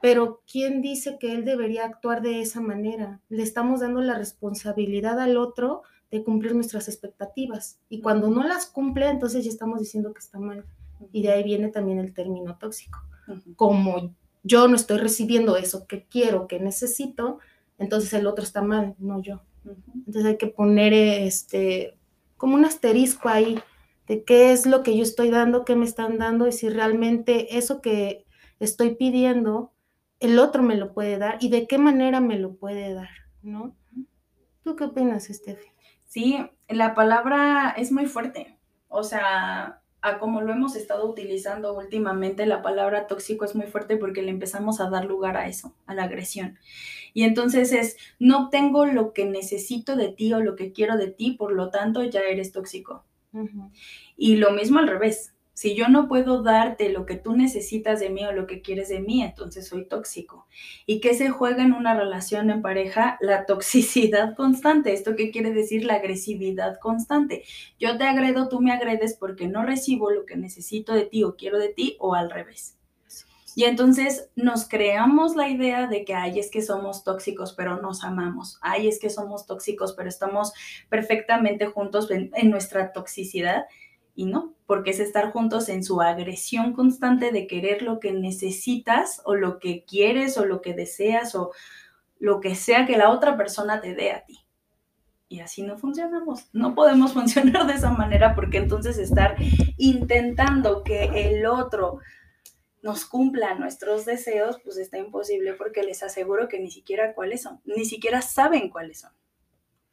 Pero 0.00 0.42
¿quién 0.48 0.80
dice 0.80 1.18
que 1.18 1.32
él 1.32 1.44
debería 1.44 1.86
actuar 1.86 2.22
de 2.22 2.40
esa 2.40 2.60
manera? 2.60 3.20
Le 3.28 3.42
estamos 3.42 3.80
dando 3.80 4.00
la 4.00 4.16
responsabilidad 4.16 5.18
al 5.18 5.38
otro 5.38 5.82
de 6.10 6.22
cumplir 6.22 6.54
nuestras 6.54 6.88
expectativas. 6.88 7.78
Y 7.88 8.00
cuando 8.00 8.28
no 8.28 8.44
las 8.44 8.66
cumple, 8.66 9.08
entonces 9.08 9.44
ya 9.44 9.50
estamos 9.50 9.80
diciendo 9.80 10.12
que 10.12 10.20
está 10.20 10.38
mal. 10.38 10.64
Y 11.12 11.22
de 11.22 11.32
ahí 11.32 11.42
viene 11.42 11.68
también 11.68 11.98
el 11.98 12.14
término 12.14 12.56
tóxico. 12.56 13.00
Como 13.56 14.14
yo 14.42 14.68
no 14.68 14.76
estoy 14.76 14.98
recibiendo 14.98 15.56
eso 15.56 15.86
que 15.86 16.04
quiero, 16.04 16.46
que 16.46 16.60
necesito, 16.60 17.38
entonces 17.78 18.12
el 18.12 18.26
otro 18.26 18.44
está 18.44 18.62
mal, 18.62 18.94
no 18.98 19.20
yo. 19.20 19.42
Entonces 19.94 20.24
hay 20.24 20.36
que 20.36 20.46
poner 20.46 20.92
este 20.92 21.96
como 22.36 22.56
un 22.56 22.64
asterisco 22.64 23.28
ahí 23.28 23.58
de 24.06 24.22
qué 24.24 24.52
es 24.52 24.66
lo 24.66 24.82
que 24.82 24.96
yo 24.96 25.02
estoy 25.02 25.30
dando, 25.30 25.64
qué 25.64 25.76
me 25.76 25.86
están 25.86 26.18
dando 26.18 26.46
y 26.46 26.52
si 26.52 26.68
realmente 26.68 27.56
eso 27.56 27.80
que 27.80 28.26
estoy 28.60 28.96
pidiendo, 28.96 29.72
el 30.20 30.38
otro 30.38 30.62
me 30.62 30.76
lo 30.76 30.92
puede 30.92 31.18
dar 31.18 31.38
y 31.40 31.48
de 31.48 31.66
qué 31.66 31.78
manera 31.78 32.20
me 32.20 32.38
lo 32.38 32.54
puede 32.54 32.92
dar, 32.92 33.08
¿no? 33.42 33.74
¿Tú 34.62 34.76
qué 34.76 34.84
opinas, 34.84 35.24
Steffi? 35.24 35.73
Sí, 36.14 36.38
la 36.68 36.94
palabra 36.94 37.74
es 37.76 37.90
muy 37.90 38.06
fuerte. 38.06 38.56
O 38.86 39.02
sea, 39.02 39.82
a 40.00 40.18
como 40.20 40.42
lo 40.42 40.52
hemos 40.52 40.76
estado 40.76 41.10
utilizando 41.10 41.76
últimamente, 41.76 42.46
la 42.46 42.62
palabra 42.62 43.08
tóxico 43.08 43.44
es 43.44 43.56
muy 43.56 43.66
fuerte 43.66 43.96
porque 43.96 44.22
le 44.22 44.30
empezamos 44.30 44.80
a 44.80 44.88
dar 44.88 45.06
lugar 45.06 45.36
a 45.36 45.48
eso, 45.48 45.74
a 45.86 45.94
la 45.94 46.04
agresión. 46.04 46.56
Y 47.14 47.24
entonces 47.24 47.72
es, 47.72 47.96
no 48.20 48.48
tengo 48.48 48.86
lo 48.86 49.12
que 49.12 49.24
necesito 49.24 49.96
de 49.96 50.12
ti 50.12 50.32
o 50.32 50.38
lo 50.38 50.54
que 50.54 50.70
quiero 50.70 50.96
de 50.98 51.08
ti, 51.08 51.32
por 51.32 51.50
lo 51.50 51.70
tanto 51.70 52.04
ya 52.04 52.20
eres 52.20 52.52
tóxico. 52.52 53.04
Y 54.16 54.36
lo 54.36 54.52
mismo 54.52 54.78
al 54.78 54.86
revés. 54.86 55.34
Si 55.54 55.74
yo 55.76 55.88
no 55.88 56.08
puedo 56.08 56.42
darte 56.42 56.90
lo 56.90 57.06
que 57.06 57.16
tú 57.16 57.34
necesitas 57.34 58.00
de 58.00 58.10
mí 58.10 58.24
o 58.24 58.32
lo 58.32 58.46
que 58.46 58.60
quieres 58.60 58.88
de 58.88 59.00
mí, 59.00 59.22
entonces 59.22 59.68
soy 59.68 59.86
tóxico. 59.86 60.46
¿Y 60.84 61.00
qué 61.00 61.14
se 61.14 61.30
juega 61.30 61.62
en 61.62 61.72
una 61.72 61.94
relación 61.94 62.50
en 62.50 62.60
pareja? 62.60 63.16
La 63.20 63.46
toxicidad 63.46 64.34
constante. 64.36 64.92
¿Esto 64.92 65.14
qué 65.16 65.30
quiere 65.30 65.52
decir? 65.52 65.84
La 65.84 65.94
agresividad 65.94 66.78
constante. 66.80 67.44
Yo 67.78 67.96
te 67.96 68.04
agredo, 68.04 68.48
tú 68.48 68.60
me 68.60 68.72
agredes 68.72 69.14
porque 69.14 69.46
no 69.46 69.64
recibo 69.64 70.10
lo 70.10 70.26
que 70.26 70.36
necesito 70.36 70.92
de 70.92 71.06
ti 71.06 71.22
o 71.22 71.36
quiero 71.36 71.58
de 71.58 71.68
ti 71.68 71.96
o 72.00 72.14
al 72.14 72.30
revés. 72.30 72.76
Y 73.56 73.64
entonces 73.64 74.30
nos 74.34 74.68
creamos 74.68 75.36
la 75.36 75.48
idea 75.48 75.86
de 75.86 76.04
que, 76.04 76.14
ay, 76.14 76.40
es 76.40 76.50
que 76.50 76.60
somos 76.60 77.04
tóxicos, 77.04 77.52
pero 77.52 77.80
nos 77.80 78.02
amamos. 78.02 78.58
Ay, 78.60 78.88
es 78.88 78.98
que 78.98 79.10
somos 79.10 79.46
tóxicos, 79.46 79.94
pero 79.94 80.08
estamos 80.08 80.52
perfectamente 80.88 81.66
juntos 81.66 82.10
en, 82.10 82.50
nuestra 82.50 82.92
toxicidad. 82.92 83.64
Y 84.14 84.26
no, 84.26 84.54
porque 84.66 84.90
es 84.90 85.00
estar 85.00 85.32
juntos 85.32 85.68
en 85.68 85.82
su 85.82 86.00
agresión 86.00 86.72
constante 86.72 87.32
de 87.32 87.46
querer 87.46 87.82
lo 87.82 87.98
que 88.00 88.12
necesitas 88.12 89.20
o 89.24 89.34
lo 89.34 89.58
que 89.58 89.84
quieres 89.84 90.38
o 90.38 90.44
lo 90.44 90.60
que 90.62 90.74
deseas 90.74 91.34
o 91.34 91.52
lo 92.18 92.40
que 92.40 92.54
sea 92.54 92.86
que 92.86 92.96
la 92.96 93.10
otra 93.10 93.36
persona 93.36 93.80
te 93.80 93.94
dé 93.94 94.12
a 94.12 94.24
ti. 94.24 94.38
Y 95.28 95.40
así 95.40 95.62
no 95.62 95.76
funcionamos. 95.76 96.48
No 96.52 96.74
podemos 96.74 97.12
funcionar 97.14 97.66
de 97.66 97.74
esa 97.74 97.90
manera 97.90 98.34
porque 98.34 98.58
entonces 98.58 98.98
estar 98.98 99.36
intentando 99.76 100.84
que 100.84 101.30
el 101.30 101.46
otro 101.46 101.98
nos 102.82 103.06
cumplan 103.06 103.58
nuestros 103.58 104.04
deseos, 104.04 104.60
pues 104.62 104.76
está 104.76 104.98
imposible 104.98 105.54
porque 105.54 105.82
les 105.82 106.02
aseguro 106.02 106.48
que 106.48 106.60
ni 106.60 106.70
siquiera 106.70 107.14
cuáles 107.14 107.40
son, 107.40 107.60
ni 107.64 107.86
siquiera 107.86 108.20
saben 108.20 108.68
cuáles 108.68 109.00
son. 109.00 109.12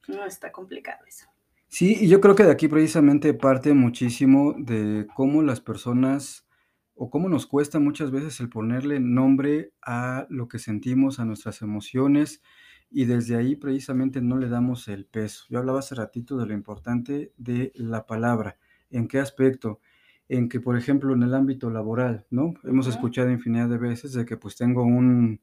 No 0.10 0.26
está 0.26 0.52
complicado 0.52 1.06
eso. 1.06 1.31
Sí, 1.74 1.98
y 2.02 2.10
yo 2.10 2.20
creo 2.20 2.36
que 2.36 2.44
de 2.44 2.52
aquí 2.52 2.68
precisamente 2.68 3.34
parte 3.34 3.74
muchísimo 3.74 4.54
de 4.58 5.08
cómo 5.16 5.42
las 5.42 5.62
personas 5.62 6.46
o 6.96 7.10
cómo 7.10 7.30
nos 7.30 7.48
cuesta 7.48 7.80
muchas 7.80 8.12
veces 8.12 8.42
el 8.42 8.50
ponerle 8.50 9.00
nombre 9.00 9.72
a 9.82 10.28
lo 10.30 10.50
que 10.50 10.60
sentimos, 10.60 11.20
a 11.20 11.26
nuestras 11.26 11.62
emociones, 11.62 12.42
y 12.90 13.06
desde 13.06 13.38
ahí 13.38 13.56
precisamente 13.56 14.22
no 14.22 14.38
le 14.38 14.50
damos 14.50 14.90
el 14.90 15.06
peso. 15.06 15.46
Yo 15.50 15.60
hablaba 15.60 15.80
hace 15.80 15.96
ratito 15.96 16.36
de 16.36 16.46
lo 16.46 16.54
importante 16.54 17.32
de 17.38 17.72
la 17.76 18.06
palabra. 18.06 18.58
¿En 18.90 19.08
qué 19.08 19.20
aspecto? 19.20 19.80
en 20.28 20.48
que, 20.48 20.62
por 20.62 20.78
ejemplo, 20.78 21.14
en 21.14 21.24
el 21.24 21.34
ámbito 21.34 21.70
laboral, 21.70 22.26
¿no? 22.30 22.54
Hemos 22.64 22.88
escuchado 22.88 23.30
infinidad 23.30 23.68
de 23.68 23.78
veces 23.78 24.14
de 24.14 24.26
que 24.26 24.38
pues 24.38 24.56
tengo 24.56 24.84
un 24.84 25.42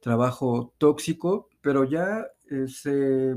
trabajo 0.00 0.74
tóxico, 0.76 1.48
pero 1.62 1.84
ya 1.84 2.26
eh, 2.50 2.66
se 2.68 3.36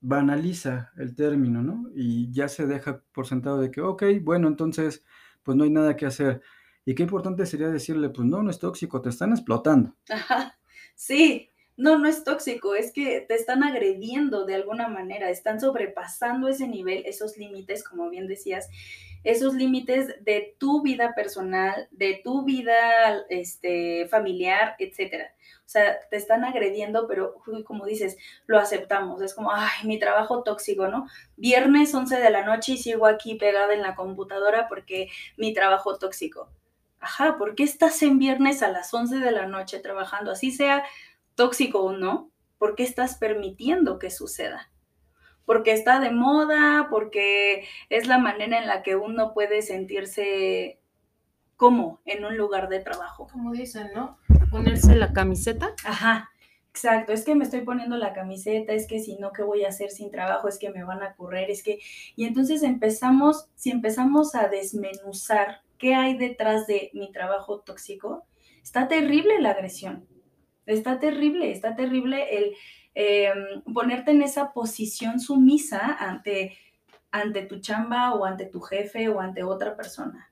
banaliza 0.00 0.92
el 0.96 1.14
término, 1.14 1.62
¿no? 1.62 1.90
Y 1.94 2.30
ya 2.32 2.48
se 2.48 2.66
deja 2.66 3.02
por 3.12 3.26
sentado 3.26 3.60
de 3.60 3.70
que, 3.70 3.80
ok, 3.80 4.04
bueno, 4.22 4.48
entonces, 4.48 5.04
pues 5.42 5.56
no 5.56 5.64
hay 5.64 5.70
nada 5.70 5.96
que 5.96 6.06
hacer. 6.06 6.42
Y 6.84 6.94
qué 6.94 7.02
importante 7.02 7.46
sería 7.46 7.68
decirle, 7.68 8.10
pues 8.10 8.26
no, 8.26 8.42
no 8.42 8.50
es 8.50 8.58
tóxico, 8.58 9.00
te 9.02 9.10
están 9.10 9.30
explotando. 9.32 9.96
Ajá, 10.10 10.58
sí, 10.94 11.50
no, 11.80 11.98
no 11.98 12.08
es 12.08 12.24
tóxico, 12.24 12.74
es 12.74 12.92
que 12.92 13.22
te 13.22 13.34
están 13.34 13.64
agrediendo 13.64 14.44
de 14.44 14.54
alguna 14.54 14.88
manera, 14.88 15.30
están 15.30 15.58
sobrepasando 15.58 16.48
ese 16.48 16.68
nivel, 16.68 17.02
esos 17.06 17.38
límites, 17.38 17.82
como 17.82 18.10
bien 18.10 18.26
decías, 18.26 18.68
esos 19.24 19.54
límites 19.54 20.14
de 20.22 20.56
tu 20.58 20.82
vida 20.82 21.14
personal, 21.14 21.88
de 21.90 22.20
tu 22.22 22.44
vida 22.44 23.22
este, 23.30 24.06
familiar, 24.08 24.76
etcétera. 24.78 25.32
O 25.60 25.68
sea, 25.70 25.98
te 26.10 26.16
están 26.18 26.44
agrediendo, 26.44 27.06
pero 27.08 27.36
como 27.64 27.86
dices, 27.86 28.18
lo 28.46 28.58
aceptamos. 28.58 29.22
Es 29.22 29.32
como, 29.32 29.50
ay, 29.50 29.86
mi 29.86 29.98
trabajo 29.98 30.42
tóxico, 30.42 30.88
¿no? 30.88 31.06
Viernes 31.36 31.94
11 31.94 32.18
de 32.18 32.30
la 32.30 32.44
noche 32.44 32.72
y 32.72 32.76
sigo 32.76 33.06
aquí 33.06 33.36
pegada 33.36 33.72
en 33.72 33.82
la 33.82 33.94
computadora 33.94 34.68
porque 34.68 35.08
mi 35.38 35.54
trabajo 35.54 35.96
tóxico. 35.96 36.50
Ajá, 36.98 37.38
¿por 37.38 37.54
qué 37.54 37.62
estás 37.62 38.02
en 38.02 38.18
viernes 38.18 38.62
a 38.62 38.68
las 38.68 38.92
11 38.92 39.16
de 39.16 39.30
la 39.30 39.46
noche 39.46 39.78
trabajando? 39.78 40.32
Así 40.32 40.50
sea 40.50 40.84
tóxico 41.34 41.82
o 41.82 41.92
no, 41.92 42.30
¿por 42.58 42.74
qué 42.74 42.82
estás 42.82 43.16
permitiendo 43.16 43.98
que 43.98 44.10
suceda? 44.10 44.70
Porque 45.46 45.72
está 45.72 45.98
de 45.98 46.10
moda, 46.10 46.88
porque 46.90 47.66
es 47.88 48.06
la 48.06 48.18
manera 48.18 48.58
en 48.58 48.66
la 48.66 48.82
que 48.82 48.96
uno 48.96 49.32
puede 49.34 49.62
sentirse 49.62 50.78
como 51.56 52.00
en 52.04 52.24
un 52.24 52.36
lugar 52.36 52.68
de 52.68 52.80
trabajo. 52.80 53.26
Como 53.30 53.52
dicen, 53.52 53.90
¿no? 53.94 54.18
Ponerse 54.50 54.94
la 54.94 55.12
camiseta. 55.12 55.74
Ajá, 55.84 56.30
exacto. 56.70 57.12
Es 57.12 57.24
que 57.24 57.34
me 57.34 57.44
estoy 57.44 57.62
poniendo 57.62 57.96
la 57.96 58.12
camiseta, 58.12 58.72
es 58.72 58.86
que 58.86 59.00
si 59.00 59.16
no, 59.16 59.32
¿qué 59.32 59.42
voy 59.42 59.64
a 59.64 59.68
hacer 59.68 59.90
sin 59.90 60.10
trabajo? 60.10 60.48
Es 60.48 60.58
que 60.58 60.70
me 60.70 60.84
van 60.84 61.02
a 61.02 61.14
correr, 61.16 61.50
es 61.50 61.62
que... 61.62 61.78
Y 62.16 62.24
entonces 62.24 62.62
empezamos, 62.62 63.48
si 63.56 63.70
empezamos 63.70 64.34
a 64.34 64.48
desmenuzar 64.48 65.62
qué 65.78 65.94
hay 65.94 66.16
detrás 66.16 66.66
de 66.66 66.90
mi 66.94 67.10
trabajo 67.12 67.60
tóxico, 67.60 68.24
está 68.62 68.88
terrible 68.88 69.40
la 69.40 69.50
agresión. 69.50 70.06
Está 70.72 70.98
terrible, 70.98 71.50
está 71.50 71.76
terrible 71.76 72.36
el 72.36 72.54
em, 72.94 73.62
ponerte 73.72 74.10
en 74.10 74.22
esa 74.22 74.52
posición 74.52 75.20
sumisa 75.20 75.96
ante, 75.98 76.56
ante 77.10 77.42
tu 77.42 77.60
chamba 77.60 78.14
o 78.14 78.24
ante 78.24 78.46
tu 78.46 78.60
jefe 78.60 79.08
o 79.08 79.20
ante 79.20 79.42
otra 79.42 79.76
persona 79.76 80.30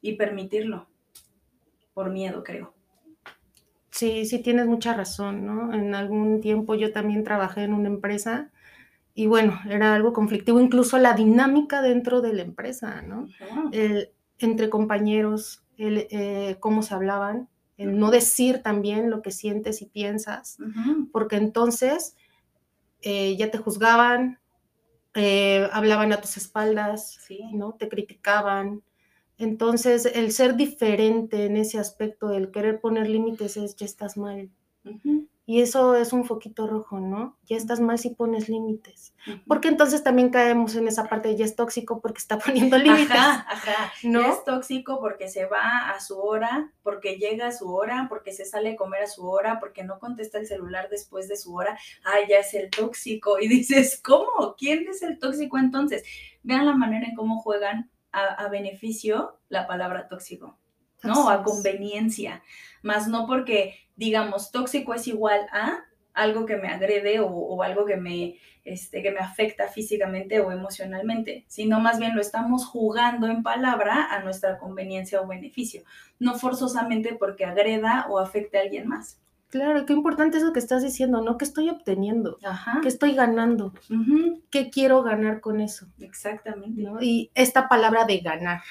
y 0.00 0.14
permitirlo 0.14 0.88
por 1.94 2.10
miedo, 2.10 2.42
creo. 2.42 2.74
Sí, 3.90 4.24
sí 4.24 4.38
tienes 4.38 4.66
mucha 4.66 4.94
razón, 4.94 5.46
¿no? 5.46 5.74
En 5.74 5.94
algún 5.94 6.40
tiempo 6.40 6.74
yo 6.74 6.92
también 6.92 7.24
trabajé 7.24 7.64
en 7.64 7.74
una 7.74 7.88
empresa 7.88 8.50
y 9.14 9.26
bueno, 9.26 9.60
era 9.68 9.94
algo 9.94 10.12
conflictivo, 10.12 10.60
incluso 10.60 10.96
la 10.98 11.12
dinámica 11.12 11.82
dentro 11.82 12.22
de 12.22 12.32
la 12.32 12.42
empresa, 12.42 13.02
¿no? 13.02 13.28
entre 14.38 14.70
compañeros, 14.70 15.62
el, 15.76 16.08
eh, 16.10 16.56
cómo 16.58 16.82
se 16.82 16.94
hablaban, 16.94 17.48
el 17.82 17.98
no 17.98 18.10
decir 18.10 18.62
también 18.62 19.10
lo 19.10 19.22
que 19.22 19.30
sientes 19.30 19.82
y 19.82 19.86
piensas, 19.86 20.58
porque 21.12 21.36
entonces 21.36 22.16
eh, 23.02 23.36
ya 23.36 23.50
te 23.50 23.58
juzgaban, 23.58 24.38
eh, 25.14 25.68
hablaban 25.72 26.12
a 26.12 26.20
tus 26.20 26.36
espaldas, 26.36 27.18
¿no? 27.52 27.74
Te 27.74 27.88
criticaban. 27.88 28.82
Entonces, 29.38 30.06
el 30.06 30.32
ser 30.32 30.56
diferente 30.56 31.46
en 31.46 31.56
ese 31.56 31.78
aspecto, 31.78 32.30
el 32.32 32.50
querer 32.50 32.80
poner 32.80 33.08
límites 33.08 33.56
es 33.56 33.76
ya 33.76 33.86
estás 33.86 34.16
mal. 34.16 34.50
Y 35.52 35.60
eso 35.60 35.96
es 35.96 36.14
un 36.14 36.24
foquito 36.24 36.66
rojo, 36.66 36.98
¿no? 36.98 37.36
Ya 37.44 37.58
estás 37.58 37.78
mal 37.78 37.98
si 37.98 38.08
pones 38.08 38.48
límites. 38.48 39.14
Porque 39.46 39.68
entonces 39.68 40.02
también 40.02 40.30
caemos 40.30 40.74
en 40.76 40.88
esa 40.88 41.10
parte 41.10 41.28
de 41.28 41.36
ya 41.36 41.44
es 41.44 41.56
tóxico 41.56 42.00
porque 42.00 42.20
está 42.20 42.38
poniendo 42.38 42.78
límites. 42.78 43.10
Ajá, 43.10 43.46
ajá. 43.46 43.92
¿no? 44.02 44.32
es 44.32 44.42
tóxico 44.44 44.98
porque 44.98 45.28
se 45.28 45.44
va 45.44 45.90
a 45.90 46.00
su 46.00 46.18
hora, 46.18 46.72
porque 46.82 47.16
llega 47.16 47.48
a 47.48 47.52
su 47.52 47.70
hora, 47.70 48.06
porque 48.08 48.32
se 48.32 48.46
sale 48.46 48.70
a 48.70 48.76
comer 48.76 49.02
a 49.02 49.06
su 49.06 49.28
hora, 49.28 49.60
porque 49.60 49.84
no 49.84 49.98
contesta 49.98 50.38
el 50.38 50.46
celular 50.46 50.88
después 50.88 51.28
de 51.28 51.36
su 51.36 51.54
hora. 51.54 51.78
Ah, 52.02 52.26
ya 52.26 52.38
es 52.38 52.54
el 52.54 52.70
tóxico. 52.70 53.38
Y 53.38 53.46
dices, 53.46 54.00
¿cómo? 54.02 54.54
¿Quién 54.56 54.88
es 54.88 55.02
el 55.02 55.18
tóxico 55.18 55.58
entonces? 55.58 56.02
Vean 56.42 56.64
la 56.64 56.74
manera 56.74 57.06
en 57.06 57.14
cómo 57.14 57.42
juegan 57.42 57.90
a 58.10 58.48
beneficio 58.48 59.38
la 59.50 59.66
palabra 59.66 60.08
tóxico. 60.08 60.61
¿No? 61.02 61.28
A 61.28 61.42
conveniencia, 61.42 62.42
más 62.82 63.08
no 63.08 63.26
porque 63.26 63.76
digamos 63.96 64.50
tóxico 64.50 64.94
es 64.94 65.06
igual 65.06 65.46
a 65.52 65.84
algo 66.14 66.46
que 66.46 66.56
me 66.56 66.68
agrede 66.68 67.20
o, 67.20 67.62
algo 67.62 67.86
que 67.86 67.96
me, 67.96 68.36
este, 68.64 69.02
que 69.02 69.10
me 69.10 69.20
afecta 69.20 69.68
físicamente 69.68 70.40
o 70.40 70.52
emocionalmente, 70.52 71.44
sino 71.48 71.80
más 71.80 71.98
bien 71.98 72.14
lo 72.14 72.20
estamos 72.20 72.66
jugando 72.66 73.26
en 73.26 73.42
palabra 73.42 74.08
a 74.10 74.22
nuestra 74.22 74.58
conveniencia 74.58 75.20
o 75.20 75.26
beneficio, 75.26 75.82
no 76.18 76.34
forzosamente 76.34 77.14
porque 77.14 77.44
agreda 77.44 78.06
o 78.10 78.18
afecte 78.18 78.58
a 78.58 78.62
alguien 78.62 78.88
más. 78.88 79.18
Claro, 79.48 79.84
qué 79.84 79.92
importante 79.92 80.38
es 80.38 80.44
lo 80.44 80.54
que 80.54 80.60
estás 80.60 80.82
diciendo, 80.82 81.20
¿no? 81.20 81.36
¿Qué 81.36 81.44
estoy 81.44 81.68
obteniendo? 81.68 82.38
Ajá. 82.42 82.78
¿Qué 82.80 82.88
estoy 82.88 83.14
ganando? 83.14 83.74
¿Qué 84.50 84.70
quiero 84.70 85.02
ganar 85.02 85.42
con 85.42 85.60
eso? 85.60 85.88
Exactamente. 86.00 86.82
Y 87.02 87.30
esta 87.34 87.68
palabra 87.68 88.06
de 88.06 88.18
ganar. 88.20 88.62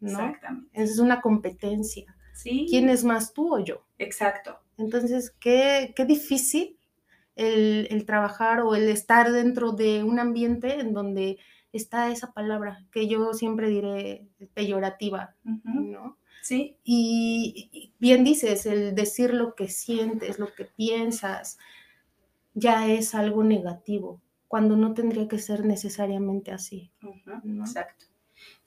Exactamente. 0.00 0.70
Es 0.72 0.98
una 0.98 1.20
competencia. 1.20 2.14
¿Sí? 2.32 2.66
¿Quién 2.68 2.88
es 2.88 3.02
más 3.04 3.32
tú 3.32 3.54
o 3.54 3.58
yo? 3.58 3.84
Exacto. 3.98 4.58
Entonces, 4.76 5.34
qué, 5.40 5.92
qué 5.96 6.04
difícil 6.04 6.78
el, 7.38 8.04
trabajar 8.04 8.60
o 8.60 8.74
el 8.74 8.88
estar 8.88 9.30
dentro 9.30 9.72
de 9.72 10.02
un 10.02 10.18
ambiente 10.18 10.80
en 10.80 10.92
donde 10.92 11.38
está 11.72 12.10
esa 12.10 12.32
palabra 12.32 12.84
que 12.90 13.06
yo 13.06 13.32
siempre 13.32 13.68
diré 13.68 14.26
peyorativa, 14.54 15.34
¿no? 15.44 16.16
Sí. 16.42 16.76
Y, 16.82 17.92
bien 17.98 18.24
dices, 18.24 18.66
el 18.66 18.94
decir 18.94 19.34
lo 19.34 19.54
que 19.54 19.68
sientes, 19.68 20.38
lo 20.38 20.52
que 20.54 20.64
piensas, 20.64 21.58
ya 22.54 22.88
es 22.88 23.14
algo 23.14 23.44
negativo, 23.44 24.20
cuando 24.48 24.76
no 24.76 24.94
tendría 24.94 25.28
que 25.28 25.38
ser 25.38 25.64
necesariamente 25.64 26.50
así. 26.50 26.90
Exacto. 27.44 28.06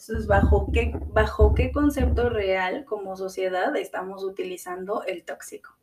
Entonces, 0.01 0.25
¿bajo 0.25 0.71
qué, 0.73 0.99
¿bajo 1.13 1.53
qué 1.53 1.71
concepto 1.71 2.29
real 2.29 2.85
como 2.85 3.15
sociedad 3.15 3.75
estamos 3.75 4.23
utilizando 4.23 5.03
el 5.03 5.23
tóxico? 5.23 5.77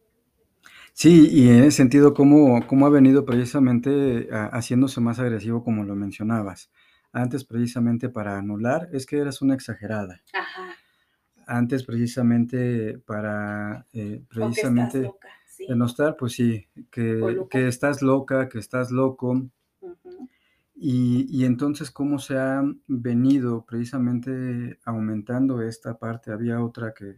Sí, 0.93 1.29
y 1.31 1.49
en 1.51 1.61
ese 1.61 1.77
sentido, 1.77 2.15
¿cómo, 2.15 2.67
cómo 2.67 2.87
ha 2.87 2.91
venido 2.91 3.25
precisamente 3.25 4.29
haciéndose 4.33 5.01
más 5.01 5.21
agresivo 5.21 5.63
como 5.63 5.85
lo 5.85 5.95
mencionabas? 5.95 6.73
Antes 7.13 7.45
precisamente 7.45 8.09
para 8.09 8.37
anular, 8.37 8.89
es 8.93 9.07
que 9.07 9.19
eras 9.19 9.41
una 9.41 9.55
exagerada. 9.55 10.21
Ajá. 10.35 10.75
Antes 11.47 11.85
precisamente 11.85 12.99
para, 12.99 13.87
eh, 13.93 14.21
precisamente, 14.29 15.03
loca, 15.03 15.29
demostrar, 15.69 16.17
pues 16.17 16.33
sí, 16.33 16.67
que, 16.91 17.47
que, 17.49 17.69
estás 17.69 18.03
loca, 18.03 18.49
que 18.49 18.59
estás 18.59 18.91
loco, 18.91 19.49
y, 20.81 21.45
entonces, 21.45 21.91
¿cómo 21.91 22.21
se 22.21 22.39
ha 22.39 22.63
venido 22.87 23.65
precisamente 23.67 24.79
aumentando 24.85 25.61
esta 25.61 25.99
parte? 25.99 26.31
Había 26.31 26.63
otra 26.63 26.95
que 26.95 27.17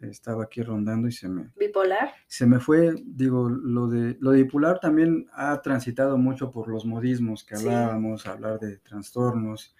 estaba 0.00 0.44
aquí 0.44 0.62
rondando 0.62 1.08
y 1.08 1.12
se 1.12 1.28
me... 1.28 1.50
¿Bipolar? 1.56 2.12
Se 2.26 2.46
me 2.46 2.58
fue, 2.58 2.94
digo, 3.04 3.50
lo 3.50 3.88
de, 3.88 4.16
lo 4.20 4.30
bipolar 4.30 4.80
también 4.80 5.26
ha 5.34 5.60
transitado 5.60 6.16
mucho 6.16 6.50
por 6.50 6.68
los 6.68 6.86
modismos 6.86 7.44
que 7.44 7.54
hablábamos, 7.54 8.26
hablar 8.26 8.58
de 8.58 8.78
trastornos, 8.78 9.76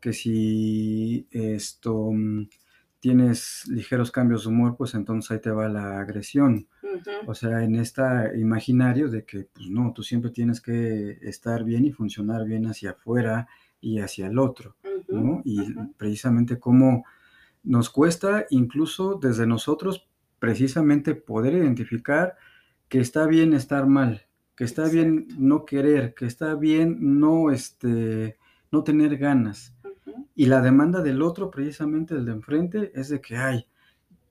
que 0.00 0.12
si 0.12 1.28
esto 1.30 2.10
mm, 2.12 2.48
tienes 2.98 3.66
ligeros 3.68 4.10
cambios 4.10 4.42
de 4.44 4.48
humor, 4.50 4.76
pues 4.76 4.94
entonces 4.94 5.30
ahí 5.30 5.40
te 5.40 5.50
va 5.50 5.68
la 5.68 6.00
agresión. 6.00 6.68
O 7.26 7.34
sea, 7.34 7.62
en 7.62 7.76
este 7.76 8.02
imaginario 8.36 9.08
de 9.08 9.24
que, 9.24 9.48
pues 9.52 9.68
no, 9.68 9.92
tú 9.92 10.02
siempre 10.02 10.30
tienes 10.30 10.60
que 10.60 11.18
estar 11.22 11.64
bien 11.64 11.84
y 11.84 11.92
funcionar 11.92 12.44
bien 12.44 12.66
hacia 12.66 12.90
afuera 12.90 13.48
y 13.80 14.00
hacia 14.00 14.26
el 14.26 14.38
otro, 14.38 14.76
¿no? 15.08 15.42
Y 15.44 15.74
precisamente 15.96 16.58
cómo 16.58 17.04
nos 17.62 17.90
cuesta 17.90 18.46
incluso 18.50 19.18
desde 19.20 19.46
nosotros 19.46 20.06
precisamente 20.38 21.14
poder 21.14 21.54
identificar 21.54 22.36
que 22.88 23.00
está 23.00 23.26
bien 23.26 23.54
estar 23.54 23.86
mal, 23.86 24.26
que 24.54 24.64
está 24.64 24.88
bien 24.88 25.26
no 25.38 25.64
querer, 25.64 26.14
que 26.14 26.26
está 26.26 26.54
bien 26.54 27.18
no, 27.18 27.50
este, 27.50 28.36
no 28.70 28.84
tener 28.84 29.16
ganas. 29.16 29.74
Y 30.34 30.46
la 30.46 30.60
demanda 30.60 31.00
del 31.00 31.22
otro, 31.22 31.50
precisamente 31.50 32.14
el 32.14 32.24
de 32.26 32.32
enfrente, 32.32 32.92
es 32.94 33.08
de 33.08 33.20
que, 33.20 33.36
ay, 33.36 33.66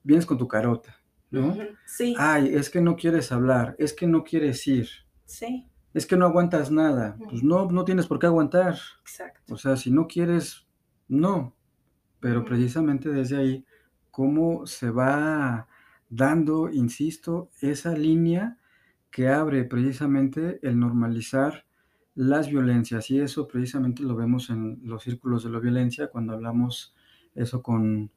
vienes 0.02 0.26
con 0.26 0.38
tu 0.38 0.46
carota, 0.46 1.00
¿no? 1.34 1.56
Sí. 1.86 2.14
Ay, 2.18 2.54
es 2.54 2.70
que 2.70 2.80
no 2.80 2.96
quieres 2.96 3.32
hablar, 3.32 3.76
es 3.78 3.92
que 3.92 4.06
no 4.06 4.24
quieres 4.24 4.66
ir. 4.66 4.88
Sí. 5.26 5.66
Es 5.92 6.06
que 6.06 6.16
no 6.16 6.26
aguantas 6.26 6.70
nada. 6.70 7.16
Pues 7.28 7.42
no, 7.42 7.70
no 7.70 7.84
tienes 7.84 8.06
por 8.06 8.18
qué 8.18 8.26
aguantar. 8.26 8.76
Exacto. 9.00 9.54
O 9.54 9.56
sea, 9.56 9.76
si 9.76 9.90
no 9.90 10.06
quieres, 10.06 10.66
no. 11.08 11.54
Pero 12.20 12.44
precisamente 12.44 13.10
desde 13.10 13.36
ahí, 13.36 13.64
cómo 14.10 14.66
se 14.66 14.90
va 14.90 15.68
dando, 16.08 16.70
insisto, 16.70 17.50
esa 17.60 17.96
línea 17.96 18.58
que 19.10 19.28
abre 19.28 19.64
precisamente 19.64 20.58
el 20.62 20.78
normalizar 20.78 21.64
las 22.14 22.48
violencias. 22.48 23.10
Y 23.10 23.20
eso 23.20 23.46
precisamente 23.46 24.02
lo 24.02 24.16
vemos 24.16 24.50
en 24.50 24.80
los 24.82 25.04
círculos 25.04 25.44
de 25.44 25.50
la 25.50 25.60
violencia, 25.60 26.08
cuando 26.08 26.32
hablamos 26.32 26.94
eso 27.34 27.62
con 27.62 28.10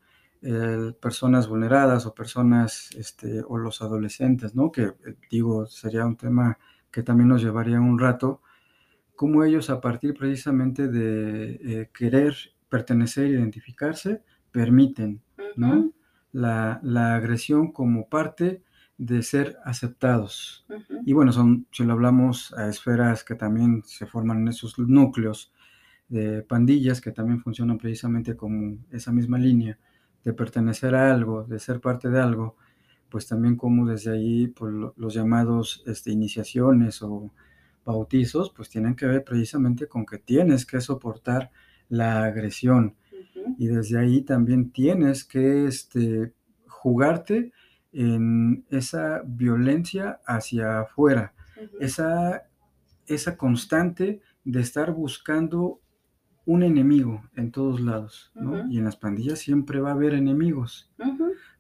personas 1.00 1.48
vulneradas 1.48 2.06
o 2.06 2.14
personas, 2.14 2.90
este, 2.96 3.42
o 3.48 3.58
los 3.58 3.82
adolescentes, 3.82 4.56
¿no? 4.56 4.72
Que 4.72 4.84
eh, 4.84 5.16
digo, 5.30 5.66
sería 5.68 6.06
un 6.06 6.16
tema 6.16 6.58
que 6.92 7.04
también 7.04 7.30
nos 7.30 7.42
llevaría 7.42 7.80
un 7.80 8.00
rato, 8.00 8.42
cómo 9.16 9.44
ellos 9.44 9.70
a 9.70 9.82
partir 9.82 10.14
precisamente 10.14 10.88
de 10.88 11.60
eh, 11.62 11.90
querer 11.94 12.36
pertenecer, 12.70 13.28
identificarse, 13.28 14.24
permiten, 14.52 15.22
¿no? 15.56 15.92
la, 16.32 17.16
agresión 17.16 17.72
como 17.72 18.10
parte 18.10 18.64
de 18.98 19.22
ser 19.24 19.58
aceptados. 19.64 20.66
Y 21.06 21.14
bueno, 21.14 21.32
son, 21.32 21.68
si 21.72 21.84
lo 21.84 21.94
hablamos 21.94 22.54
a 22.54 22.68
esferas 22.68 23.24
que 23.24 23.36
también 23.36 23.84
se 23.86 24.06
forman 24.06 24.40
en 24.40 24.48
esos 24.50 24.78
núcleos 24.80 25.52
de 26.08 26.42
pandillas 26.42 27.02
que 27.02 27.12
también 27.12 27.42
funcionan 27.42 27.78
precisamente 27.78 28.36
como 28.36 28.78
esa 28.92 29.12
misma 29.12 29.38
línea 29.38 29.78
de 30.28 30.34
pertenecer 30.34 30.94
a 30.94 31.10
algo, 31.10 31.46
de 31.46 31.58
ser 31.58 31.80
parte 31.80 32.10
de 32.10 32.20
algo, 32.20 32.58
pues 33.08 33.28
también 33.28 33.56
como 33.56 33.88
desde 33.88 34.12
ahí 34.12 34.48
pues, 34.48 34.74
los 34.98 35.14
llamados 35.14 35.82
este, 35.88 36.12
iniciaciones 36.12 37.02
o 37.02 37.32
bautizos, 37.86 38.52
pues 38.54 38.68
tienen 38.68 38.94
que 38.94 39.06
ver 39.06 39.24
precisamente 39.24 39.88
con 39.88 40.06
que 40.06 40.18
tienes 40.18 40.66
que 40.66 40.82
soportar 40.82 41.50
la 41.88 42.26
agresión. 42.26 42.98
Y 43.58 43.68
desde 43.68 44.00
ahí 44.00 44.22
también 44.24 44.72
tienes 44.72 45.24
que 45.24 45.66
este, 45.66 46.34
jugarte 46.68 47.54
en 47.94 48.66
esa 48.70 49.22
violencia 49.26 50.20
hacia 50.26 50.82
afuera, 50.82 51.34
esa, 51.80 52.50
esa 53.06 53.38
constante 53.38 54.20
de 54.44 54.60
estar 54.60 54.92
buscando 54.92 55.80
un 56.48 56.64
enemigo 56.64 57.24
en 57.36 57.52
todos 57.52 57.82
lados, 57.82 58.32
¿no? 58.34 58.72
Y 58.72 58.78
en 58.78 58.86
las 58.86 58.96
pandillas 58.96 59.38
siempre 59.38 59.82
va 59.82 59.90
a 59.90 59.94
haber 59.94 60.14
enemigos. 60.14 60.90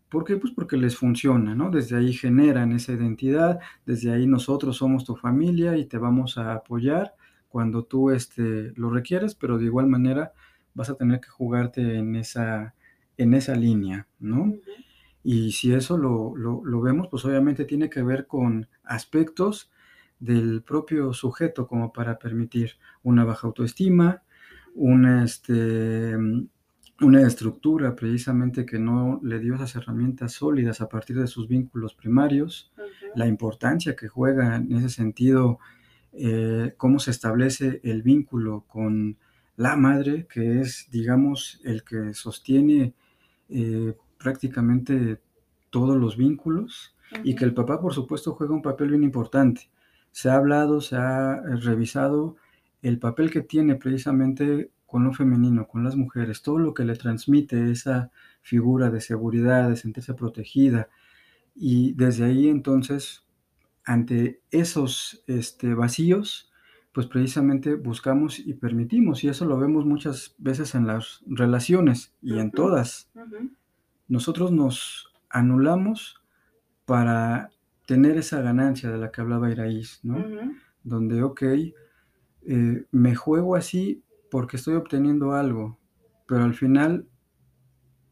¿Por 0.09 0.23
qué? 0.23 0.37
Pues 0.37 0.53
porque 0.53 0.77
les 0.77 0.95
funciona, 0.95 1.53
¿no? 1.53 1.69
Desde 1.69 1.97
ahí 1.97 2.13
generan 2.13 2.71
esa 2.71 2.93
identidad, 2.93 3.59
desde 3.85 4.13
ahí 4.13 4.25
nosotros 4.25 4.77
somos 4.77 5.03
tu 5.03 5.17
familia 5.17 5.75
y 5.75 5.85
te 5.85 5.97
vamos 5.97 6.37
a 6.37 6.53
apoyar 6.53 7.13
cuando 7.49 7.83
tú 7.83 8.11
este, 8.11 8.71
lo 8.77 8.89
requieres, 8.89 9.35
pero 9.35 9.57
de 9.57 9.65
igual 9.65 9.87
manera 9.87 10.31
vas 10.73 10.89
a 10.89 10.95
tener 10.95 11.19
que 11.19 11.27
jugarte 11.27 11.97
en 11.97 12.15
esa, 12.15 12.73
en 13.17 13.33
esa 13.33 13.55
línea, 13.55 14.07
¿no? 14.19 14.53
Y 15.21 15.51
si 15.51 15.73
eso 15.73 15.97
lo, 15.97 16.33
lo, 16.37 16.81
vemos, 16.81 17.09
pues 17.11 17.25
obviamente 17.25 17.65
tiene 17.65 17.89
que 17.89 18.03
ver 18.03 18.25
con 18.25 18.69
aspectos 18.85 19.69
del 20.17 20.63
propio 20.63 21.11
sujeto 21.11 21.67
como 21.67 21.91
para 21.91 22.17
permitir 22.17 22.77
una 23.03 23.25
baja 23.25 23.47
autoestima, 23.47 24.23
una, 24.77 25.23
este, 25.23 26.15
una 27.01 27.21
estructura 27.27 27.95
precisamente 27.95 28.65
que 28.65 28.79
no 28.79 29.19
le 29.23 29.39
dio 29.39 29.55
esas 29.55 29.75
herramientas 29.75 30.33
sólidas 30.33 30.81
a 30.81 30.87
partir 30.87 31.17
de 31.19 31.27
sus 31.27 31.47
vínculos 31.47 31.95
primarios, 31.95 32.71
la 33.15 33.27
importancia 33.27 33.95
que 33.95 34.07
juega 34.07 34.55
en 34.55 34.71
ese 34.73 34.89
sentido, 34.89 35.59
eh, 36.13 36.73
cómo 36.77 36.99
se 36.99 37.11
establece 37.11 37.81
el 37.83 38.03
vínculo 38.03 38.65
con 38.67 39.17
la 39.55 39.75
madre, 39.75 40.27
que 40.27 40.61
es, 40.61 40.87
digamos, 40.91 41.59
el 41.63 41.83
que 41.83 42.13
sostiene 42.13 42.93
eh, 43.49 43.95
prácticamente 44.19 45.19
todos 45.71 45.97
los 45.97 46.17
vínculos 46.17 46.95
y 47.23 47.35
que 47.35 47.45
el 47.45 47.53
papá, 47.53 47.81
por 47.81 47.93
supuesto, 47.93 48.33
juega 48.33 48.53
un 48.53 48.61
papel 48.61 48.89
bien 48.89 49.03
importante. 49.03 49.69
Se 50.11 50.29
ha 50.29 50.35
hablado, 50.35 50.81
se 50.81 50.95
ha 50.95 51.41
revisado 51.41 52.35
el 52.81 52.99
papel 52.99 53.31
que 53.31 53.41
tiene 53.41 53.75
precisamente 53.75 54.71
con 54.85 55.03
lo 55.03 55.13
femenino, 55.13 55.67
con 55.67 55.83
las 55.83 55.95
mujeres, 55.95 56.41
todo 56.41 56.59
lo 56.59 56.73
que 56.73 56.85
le 56.85 56.95
transmite 56.95 57.71
esa 57.71 58.09
figura 58.41 58.89
de 58.89 59.01
seguridad, 59.01 59.69
de 59.69 59.75
sentirse 59.75 60.13
protegida. 60.13 60.89
Y 61.53 61.93
desde 61.93 62.25
ahí 62.25 62.47
entonces, 62.47 63.25
ante 63.83 64.41
esos 64.49 65.23
este, 65.27 65.73
vacíos, 65.73 66.51
pues 66.93 67.05
precisamente 67.05 67.75
buscamos 67.75 68.39
y 68.39 68.53
permitimos, 68.53 69.23
y 69.23 69.27
eso 69.27 69.45
lo 69.45 69.59
vemos 69.59 69.85
muchas 69.85 70.33
veces 70.39 70.73
en 70.73 70.87
las 70.87 71.21
relaciones 71.27 72.15
y 72.21 72.39
en 72.39 72.49
todas. 72.51 73.11
Nosotros 74.07 74.51
nos 74.51 75.13
anulamos 75.29 76.21
para 76.85 77.51
tener 77.85 78.17
esa 78.17 78.41
ganancia 78.41 78.89
de 78.89 78.97
la 78.97 79.11
que 79.11 79.21
hablaba 79.21 79.51
Iraís, 79.51 79.99
¿no? 80.03 80.25
Donde, 80.83 81.21
ok, 81.21 81.43
eh, 82.49 82.85
me 82.91 83.13
juego 83.13 83.57
así 83.57 84.03
porque 84.31 84.55
estoy 84.55 84.75
obteniendo 84.75 85.33
algo, 85.33 85.77
pero 86.27 86.45
al 86.45 86.53
final, 86.53 87.05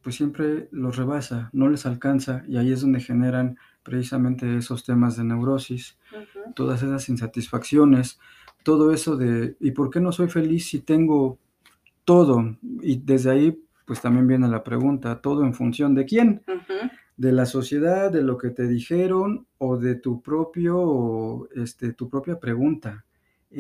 pues 0.02 0.16
siempre 0.16 0.68
los 0.72 0.98
rebasa, 0.98 1.50
no 1.54 1.70
les 1.70 1.86
alcanza, 1.86 2.44
y 2.48 2.58
ahí 2.58 2.74
es 2.74 2.82
donde 2.82 3.00
generan 3.00 3.58
precisamente 3.82 4.58
esos 4.58 4.84
temas 4.84 5.16
de 5.16 5.24
neurosis, 5.24 5.98
todas 6.54 6.84
esas 6.84 7.08
insatisfacciones, 7.08 8.20
todo 8.64 8.92
eso 8.92 9.16
de, 9.16 9.56
¿y 9.62 9.72
por 9.72 9.90
qué 9.90 10.02
no 10.02 10.12
soy 10.12 10.28
feliz 10.28 10.68
si 10.68 10.80
tengo 10.82 11.38
todo? 12.04 12.58
Y 12.82 12.98
desde 12.98 13.32
ahí, 13.32 13.64
pues 13.86 14.02
también 14.02 14.28
viene 14.28 14.50
la 14.50 14.66
pregunta, 14.66 15.22
¿todo 15.22 15.46
en 15.46 15.54
función 15.54 15.96
de 15.96 16.06
quién? 16.06 16.44
De 17.16 17.32
la 17.32 17.46
sociedad, 17.46 18.12
de 18.12 18.22
lo 18.22 18.38
que 18.38 18.50
te 18.50 18.68
dijeron 18.68 19.48
o 19.60 19.78
de 19.78 19.96
tu 19.96 20.22
propio, 20.22 21.48
este, 21.56 21.94
tu 21.94 22.10
propia 22.10 22.38
pregunta. 22.38 23.06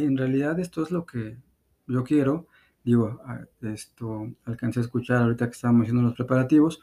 En 0.04 0.18
realidad 0.18 0.60
esto 0.60 0.84
es 0.84 0.92
lo 0.92 1.06
que 1.06 1.38
yo 1.88 2.04
quiero, 2.04 2.48
digo, 2.84 3.22
esto 3.62 4.32
alcancé 4.46 4.80
a 4.80 4.84
escuchar 4.84 5.24
ahorita 5.24 5.46
que 5.48 5.54
estábamos 5.54 5.84
haciendo 5.84 6.04
los 6.04 6.16
preparativos, 6.16 6.82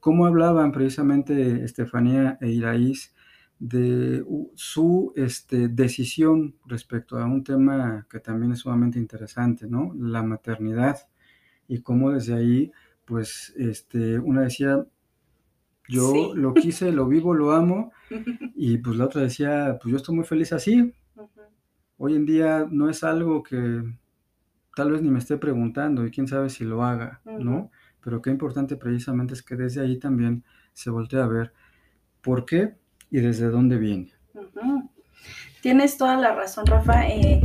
cómo 0.00 0.26
hablaban 0.26 0.72
precisamente 0.72 1.64
Estefanía 1.64 2.38
e 2.40 2.50
Iraís 2.50 3.14
de 3.58 4.24
su 4.54 5.12
este, 5.16 5.68
decisión 5.68 6.56
respecto 6.66 7.18
a 7.18 7.24
un 7.24 7.44
tema 7.44 8.06
que 8.10 8.20
también 8.20 8.52
es 8.52 8.60
sumamente 8.60 8.98
interesante, 8.98 9.66
¿no? 9.66 9.94
La 9.98 10.22
maternidad 10.22 10.98
y 11.68 11.80
cómo 11.80 12.10
desde 12.12 12.34
ahí, 12.34 12.72
pues, 13.04 13.54
este, 13.56 14.18
una 14.18 14.42
decía, 14.42 14.84
yo 15.88 16.34
lo 16.34 16.54
quise, 16.54 16.92
lo 16.92 17.06
vivo, 17.06 17.34
lo 17.34 17.52
amo, 17.52 17.92
y 18.54 18.78
pues 18.78 18.96
la 18.96 19.04
otra 19.04 19.22
decía, 19.22 19.78
pues 19.80 19.92
yo 19.92 19.96
estoy 19.96 20.16
muy 20.16 20.24
feliz 20.24 20.52
así. 20.52 20.92
Hoy 21.96 22.16
en 22.16 22.26
día 22.26 22.66
no 22.70 22.90
es 22.90 23.04
algo 23.04 23.42
que 23.42 23.84
tal 24.74 24.92
vez 24.92 25.02
ni 25.02 25.10
me 25.10 25.18
esté 25.18 25.36
preguntando 25.36 26.04
y 26.04 26.10
quién 26.10 26.26
sabe 26.26 26.50
si 26.50 26.64
lo 26.64 26.82
haga, 26.84 27.20
¿no? 27.24 27.70
Pero 28.02 28.20
qué 28.20 28.30
importante 28.30 28.76
precisamente 28.76 29.34
es 29.34 29.42
que 29.42 29.56
desde 29.56 29.80
ahí 29.80 29.98
también 29.98 30.44
se 30.72 30.90
voltea 30.90 31.24
a 31.24 31.28
ver 31.28 31.52
por 32.20 32.44
qué 32.44 32.74
y 33.10 33.20
desde 33.20 33.46
dónde 33.48 33.78
viene. 33.78 34.12
Tienes 35.62 35.96
toda 35.96 36.16
la 36.16 36.34
razón, 36.34 36.66
Rafa. 36.66 37.08
Eh, 37.08 37.40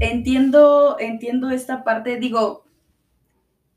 entiendo, 0.00 0.96
entiendo 0.98 1.50
esta 1.50 1.84
parte, 1.84 2.18
digo, 2.18 2.63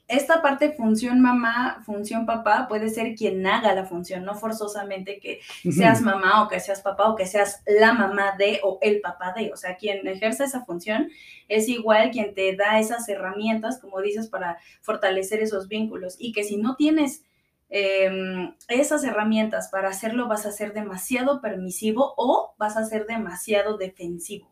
esta 0.08 0.42
parte 0.42 0.72
función 0.72 1.20
mamá, 1.20 1.82
función 1.86 2.26
papá, 2.26 2.68
puede 2.70 2.90
ser 2.90 3.14
quien 3.16 3.46
haga 3.46 3.74
la 3.74 3.86
función, 3.86 4.24
no 4.24 4.36
forzosamente 4.36 5.20
que 5.20 5.42
seas 5.70 6.02
mamá 6.02 6.44
o 6.44 6.48
que 6.48 6.62
seas 6.62 6.82
papá 6.82 7.10
o 7.10 7.16
que 7.16 7.26
seas 7.26 7.62
la 7.66 7.94
mamá 7.94 8.36
de 8.38 8.62
o 8.64 8.80
el 8.82 9.02
papá 9.02 9.34
de. 9.34 9.52
O 9.52 9.58
sea, 9.58 9.76
quien 9.76 10.08
ejerce 10.08 10.46
esa 10.46 10.64
función 10.64 11.10
es 11.50 11.68
igual 11.68 12.12
quien 12.12 12.34
te 12.34 12.56
da 12.56 12.80
esas 12.80 13.08
herramientas, 13.10 13.80
como 13.82 14.00
dices, 14.00 14.28
para 14.28 14.58
fortalecer 14.82 15.42
esos 15.42 15.68
vínculos. 15.68 16.16
Y 16.18 16.32
que 16.32 16.46
si 16.46 16.56
no 16.56 16.78
tienes 16.78 17.24
em, 17.70 18.56
esas 18.70 19.04
herramientas 19.04 19.68
para 19.68 19.90
hacerlo, 19.90 20.30
vas 20.30 20.46
a 20.46 20.52
ser 20.54 20.72
demasiado 20.72 21.42
permisivo 21.42 22.14
o 22.16 22.54
vas 22.58 22.78
a 22.78 22.86
ser 22.86 23.08
demasiado 23.08 23.78
defensivo. 23.78 24.50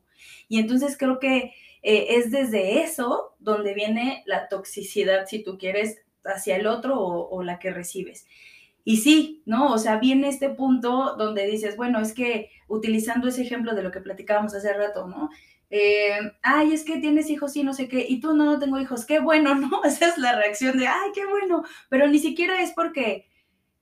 Y 0.49 0.59
entonces 0.59 0.97
creo 0.97 1.19
que 1.19 1.53
eh, 1.87 2.17
es 2.17 2.31
desde 2.31 2.81
eso 2.81 3.35
donde 3.37 3.75
viene 3.75 4.23
la 4.25 4.47
toxicidad, 4.47 5.27
si 5.27 5.43
tú 5.43 5.59
quieres, 5.59 5.99
hacia 6.23 6.55
el 6.55 6.65
otro 6.65 6.99
o, 6.99 7.43
la 7.43 7.59
que 7.59 7.69
recibes. 7.69 8.25
Y 8.83 8.97
sí, 8.97 9.43
¿no? 9.45 9.71
O 9.71 9.77
sea, 9.77 9.97
viene 9.99 10.29
este 10.29 10.49
punto 10.49 11.15
donde 11.15 11.45
dices, 11.45 11.77
bueno, 11.77 11.99
es 11.99 12.13
que 12.13 12.49
utilizando 12.67 13.27
ese 13.27 13.43
ejemplo 13.43 13.75
de 13.75 13.83
lo 13.83 13.91
que 13.91 14.01
platicábamos 14.01 14.55
hace 14.55 14.73
rato, 14.73 15.05
¿no? 15.07 15.29
Eh, 15.69 16.17
ay, 16.41 16.73
es 16.73 16.83
que 16.85 16.97
tienes 16.97 17.29
hijos 17.29 17.55
y 17.55 17.61
no 17.61 17.71
sé 17.71 17.87
qué, 17.87 18.03
y 18.09 18.19
tú 18.19 18.33
no, 18.35 18.45
no 18.45 18.57
tengo 18.57 18.79
hijos, 18.79 19.05
qué 19.05 19.19
bueno, 19.19 19.53
¿no? 19.59 19.83
Esa 19.83 20.07
es 20.07 20.17
la 20.17 20.35
reacción 20.35 20.79
de, 20.79 20.87
ay, 20.87 21.11
qué 21.13 21.27
bueno, 21.27 21.63
pero 21.89 22.07
ni 22.07 22.17
siquiera 22.17 22.63
es 22.63 22.71
porque 22.71 23.27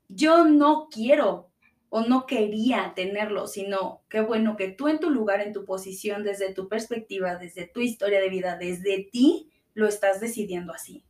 yo 0.10 0.44
no 0.44 0.90
quiero 0.92 1.53
o 1.96 2.02
no 2.02 2.26
quería 2.26 2.94
tenerlo, 2.96 3.46
sino 3.46 4.02
qué 4.10 4.22
bueno 4.22 4.58
que 4.58 4.68
tú 4.68 4.88
en 4.88 5.00
tu 5.00 5.12
lugar, 5.12 5.42
en 5.42 5.54
tu 5.54 5.64
posición, 5.64 6.24
desde 6.24 6.52
tu 6.52 6.68
perspectiva, 6.68 7.36
desde 7.36 7.68
tu 7.68 7.82
historia 7.82 8.20
de 8.20 8.30
vida, 8.30 8.58
desde 8.58 9.08
ti, 9.12 9.52
lo 9.76 9.88
estás 9.88 10.20
decidiendo 10.20 10.74
así. 10.74 11.06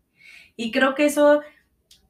Y 0.57 0.71
creo 0.71 0.93
que 0.93 1.05
eso 1.05 1.39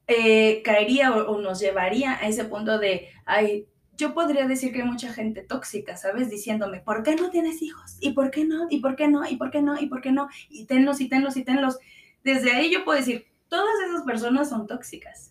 eh, 0.08 0.60
caería 0.64 1.14
o, 1.14 1.40
nos 1.40 1.60
llevaría 1.60 2.14
a 2.14 2.26
ese 2.26 2.46
punto 2.46 2.80
de, 2.80 3.10
ay, 3.24 3.68
yo 3.96 4.12
podría 4.12 4.48
decir 4.48 4.72
que 4.72 4.82
hay 4.82 4.88
mucha 4.88 5.12
gente 5.12 5.42
tóxica, 5.42 5.96
¿sabes? 5.96 6.28
Diciéndome, 6.28 6.80
¿por 6.80 7.04
qué 7.04 7.14
no 7.14 7.30
tienes 7.30 7.62
hijos? 7.62 7.96
¿Y 8.00 8.10
por 8.10 8.32
qué 8.32 8.44
no? 8.44 8.66
¿Y 8.70 8.80
por 8.80 8.96
qué 8.96 9.06
no? 9.06 9.24
¿Y 9.24 9.36
por 9.36 9.52
qué 9.52 9.62
no? 9.62 9.80
¿Y 9.80 9.86
por 9.86 10.00
qué 10.00 10.10
no? 10.10 10.26
Y 10.50 10.66
tenlos 10.66 11.00
y 11.00 11.08
tenlos 11.08 11.36
y 11.36 11.44
tenlos. 11.44 11.78
Desde 12.24 12.50
ahí 12.50 12.72
yo 12.72 12.84
puedo 12.84 12.98
decir, 12.98 13.24
todas 13.46 13.76
esas 13.88 14.02
personas 14.02 14.48
son 14.48 14.66
tóxicas 14.66 15.30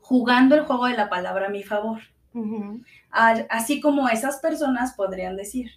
jugando 0.00 0.54
el 0.54 0.62
juego 0.62 0.86
de 0.86 0.96
la 0.96 1.10
palabra 1.10 1.48
a 1.48 1.50
mi 1.50 1.62
favor. 1.62 2.00
Así 3.10 3.80
como 3.80 4.08
esas 4.08 4.38
personas 4.38 4.94
podrían 4.94 5.36
decir, 5.36 5.70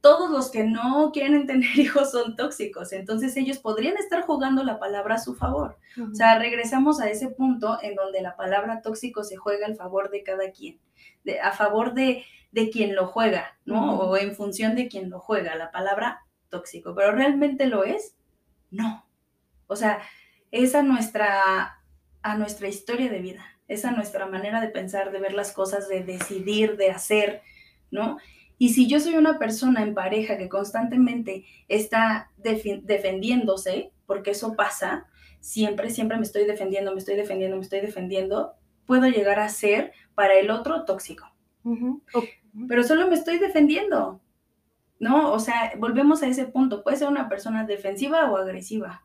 todos 0.00 0.30
los 0.30 0.50
que 0.52 0.62
no 0.62 1.10
quieren 1.12 1.48
tener 1.48 1.68
hijos 1.78 2.12
son 2.12 2.36
tóxicos, 2.36 2.92
entonces 2.92 3.36
ellos 3.36 3.58
podrían 3.58 3.96
estar 3.96 4.22
jugando 4.22 4.62
la 4.62 4.78
palabra 4.78 5.16
a 5.16 5.18
su 5.20 5.34
favor. 5.34 5.78
O 5.98 6.14
sea, 6.14 6.38
regresamos 6.38 7.00
a 7.00 7.10
ese 7.10 7.28
punto 7.28 7.78
en 7.82 7.96
donde 7.96 8.20
la 8.20 8.36
palabra 8.36 8.82
tóxico 8.82 9.24
se 9.24 9.36
juega 9.36 9.66
al 9.66 9.74
favor 9.74 10.10
de 10.10 10.22
cada 10.22 10.52
quien, 10.52 10.78
de, 11.24 11.40
a 11.40 11.50
favor 11.50 11.94
de, 11.94 12.24
de 12.52 12.70
quien 12.70 12.94
lo 12.94 13.08
juega, 13.08 13.58
¿no? 13.64 13.98
O 13.98 14.16
en 14.16 14.34
función 14.36 14.76
de 14.76 14.88
quien 14.88 15.10
lo 15.10 15.18
juega, 15.18 15.56
la 15.56 15.72
palabra 15.72 16.20
tóxico, 16.50 16.94
pero 16.94 17.12
¿realmente 17.12 17.66
lo 17.66 17.82
es? 17.82 18.16
No. 18.70 19.06
O 19.66 19.74
sea, 19.74 20.00
es 20.52 20.74
a 20.74 20.82
nuestra, 20.82 21.80
a 22.22 22.36
nuestra 22.36 22.68
historia 22.68 23.10
de 23.10 23.18
vida, 23.18 23.44
es 23.68 23.84
a 23.84 23.90
nuestra 23.90 24.26
manera 24.26 24.60
de 24.60 24.68
pensar, 24.68 25.12
de 25.12 25.18
ver 25.18 25.34
las 25.34 25.52
cosas, 25.52 25.88
de 25.88 26.04
decidir, 26.04 26.76
de 26.76 26.90
hacer, 26.90 27.42
¿no? 27.90 28.18
Y 28.58 28.70
si 28.70 28.86
yo 28.86 29.00
soy 29.00 29.16
una 29.16 29.38
persona 29.38 29.82
en 29.82 29.94
pareja 29.94 30.38
que 30.38 30.48
constantemente 30.48 31.44
está 31.68 32.30
defendiéndose, 32.38 33.92
porque 34.06 34.30
eso 34.30 34.54
pasa, 34.54 35.06
siempre, 35.40 35.90
siempre 35.90 36.16
me 36.16 36.22
estoy 36.22 36.46
defendiendo, 36.46 36.92
me 36.92 36.98
estoy 36.98 37.16
defendiendo, 37.16 37.56
me 37.56 37.62
estoy 37.62 37.80
defendiendo, 37.80 38.54
puedo 38.86 39.08
llegar 39.08 39.40
a 39.40 39.48
ser 39.48 39.92
para 40.14 40.34
el 40.34 40.50
otro 40.50 40.84
tóxico. 40.84 41.30
Pero 42.68 42.84
solo 42.84 43.08
me 43.08 43.14
estoy 43.14 43.38
defendiendo, 43.38 44.20
¿no? 44.98 45.32
O 45.32 45.38
sea, 45.38 45.72
volvemos 45.76 46.22
a 46.22 46.28
ese 46.28 46.46
punto. 46.46 46.82
Puede 46.82 46.96
ser 46.96 47.08
una 47.08 47.28
persona 47.28 47.66
defensiva 47.66 48.30
o 48.30 48.36
agresiva, 48.36 49.04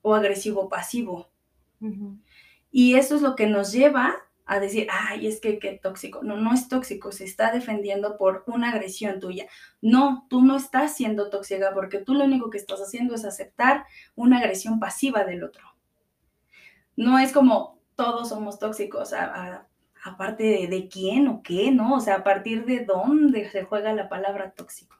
o 0.00 0.14
agresivo 0.14 0.68
pasivo. 0.68 1.28
Y 2.70 2.96
eso 2.96 3.16
es 3.16 3.22
lo 3.22 3.34
que 3.34 3.46
nos 3.46 3.72
lleva 3.72 4.16
a 4.48 4.60
decir, 4.60 4.88
ay, 4.90 5.26
es 5.26 5.40
que 5.40 5.58
qué 5.58 5.78
tóxico. 5.80 6.22
No, 6.22 6.36
no 6.36 6.54
es 6.54 6.68
tóxico, 6.68 7.12
se 7.12 7.24
está 7.24 7.52
defendiendo 7.52 8.16
por 8.16 8.44
una 8.46 8.70
agresión 8.70 9.20
tuya. 9.20 9.46
No, 9.82 10.26
tú 10.30 10.42
no 10.42 10.56
estás 10.56 10.96
siendo 10.96 11.28
tóxica 11.28 11.72
porque 11.74 11.98
tú 11.98 12.14
lo 12.14 12.24
único 12.24 12.48
que 12.48 12.56
estás 12.56 12.80
haciendo 12.80 13.14
es 13.14 13.26
aceptar 13.26 13.84
una 14.14 14.38
agresión 14.38 14.80
pasiva 14.80 15.24
del 15.24 15.44
otro. 15.44 15.66
No 16.96 17.18
es 17.18 17.32
como 17.32 17.78
todos 17.94 18.30
somos 18.30 18.58
tóxicos, 18.58 19.12
aparte 20.02 20.44
de, 20.44 20.66
de, 20.66 20.88
quién 20.88 21.28
o 21.28 21.42
qué, 21.42 21.70
¿no? 21.70 21.96
O 21.96 22.00
sea, 22.00 22.16
a 22.16 22.24
partir 22.24 22.64
de 22.64 22.84
dónde 22.84 23.50
se 23.50 23.64
juega 23.64 23.92
la 23.92 24.08
palabra 24.08 24.52
tóxico. 24.52 24.96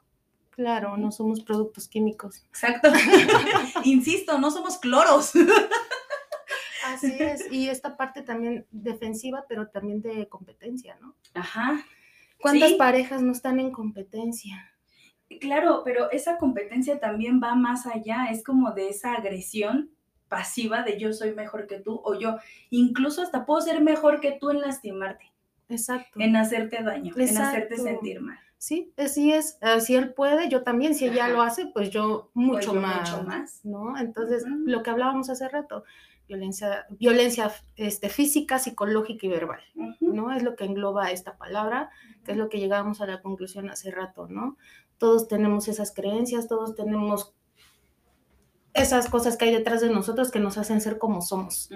Claro, 0.50 0.96
no 0.96 1.12
somos 1.12 1.40
productos 1.40 1.86
químicos. 1.86 2.44
Exacto. 2.48 2.90
Insisto, 3.84 4.38
no 4.38 4.50
somos 4.50 4.76
cloros. 4.78 5.32
Así 6.94 7.16
es, 7.18 7.50
y 7.52 7.68
esta 7.68 7.96
parte 7.96 8.22
también 8.22 8.66
defensiva, 8.70 9.44
pero 9.48 9.68
también 9.68 10.02
de 10.02 10.28
competencia, 10.28 10.96
¿no? 11.00 11.14
Ajá. 11.34 11.84
¿Cuántas 12.40 12.72
parejas 12.74 13.22
no 13.22 13.32
están 13.32 13.58
en 13.60 13.70
competencia? 13.70 14.72
Claro, 15.40 15.82
pero 15.84 16.10
esa 16.10 16.38
competencia 16.38 17.00
también 17.00 17.40
va 17.42 17.54
más 17.54 17.86
allá, 17.86 18.26
es 18.30 18.42
como 18.42 18.72
de 18.72 18.88
esa 18.88 19.12
agresión 19.14 19.90
pasiva 20.28 20.82
de 20.82 20.98
yo 20.98 21.12
soy 21.12 21.34
mejor 21.34 21.66
que 21.66 21.80
tú 21.80 22.00
o 22.04 22.18
yo, 22.18 22.36
incluso 22.70 23.22
hasta 23.22 23.44
puedo 23.44 23.60
ser 23.60 23.80
mejor 23.80 24.20
que 24.20 24.32
tú 24.32 24.50
en 24.50 24.60
lastimarte. 24.60 25.32
Exacto. 25.68 26.20
En 26.20 26.36
hacerte 26.36 26.82
daño, 26.82 27.12
en 27.16 27.38
hacerte 27.38 27.76
sentir 27.76 28.20
mal. 28.20 28.38
Sí, 28.56 28.92
así 28.96 29.32
es. 29.32 29.56
Ah, 29.60 29.78
si 29.80 29.94
él 29.94 30.12
puede, 30.12 30.48
yo 30.48 30.62
también. 30.64 30.94
Si 30.94 31.06
ella 31.06 31.28
lo 31.28 31.42
hace, 31.42 31.66
pues 31.66 31.90
yo 31.90 32.30
pues 32.34 32.46
mucho 32.46 32.74
más. 32.74 33.12
Mucho 33.12 33.22
más. 33.22 33.60
¿No? 33.64 33.96
Entonces, 33.96 34.44
lo 34.46 34.82
que 34.82 34.90
hablábamos 34.90 35.30
hace 35.30 35.48
rato, 35.48 35.84
violencia, 36.28 36.86
violencia 36.90 37.50
este, 37.76 38.08
física, 38.08 38.58
psicológica 38.58 39.26
y 39.26 39.30
verbal, 39.30 39.60
¿no? 40.00 40.30
Es 40.30 40.42
lo 40.42 40.54
que 40.54 40.64
engloba 40.64 41.10
esta 41.10 41.36
palabra, 41.36 41.90
que 42.24 42.32
es 42.32 42.38
lo 42.38 42.48
que 42.48 42.60
llegábamos 42.60 43.00
a 43.00 43.06
la 43.06 43.22
conclusión 43.22 43.70
hace 43.70 43.90
rato, 43.90 44.28
¿no? 44.28 44.56
Todos 44.98 45.26
tenemos 45.26 45.68
esas 45.68 45.92
creencias, 45.92 46.46
todos 46.46 46.74
tenemos 46.74 47.34
esas 48.74 49.08
cosas 49.08 49.36
que 49.36 49.46
hay 49.46 49.52
detrás 49.52 49.80
de 49.80 49.90
nosotros 49.90 50.30
que 50.30 50.38
nos 50.38 50.58
hacen 50.58 50.80
ser 50.80 50.98
como 50.98 51.22
somos, 51.22 51.70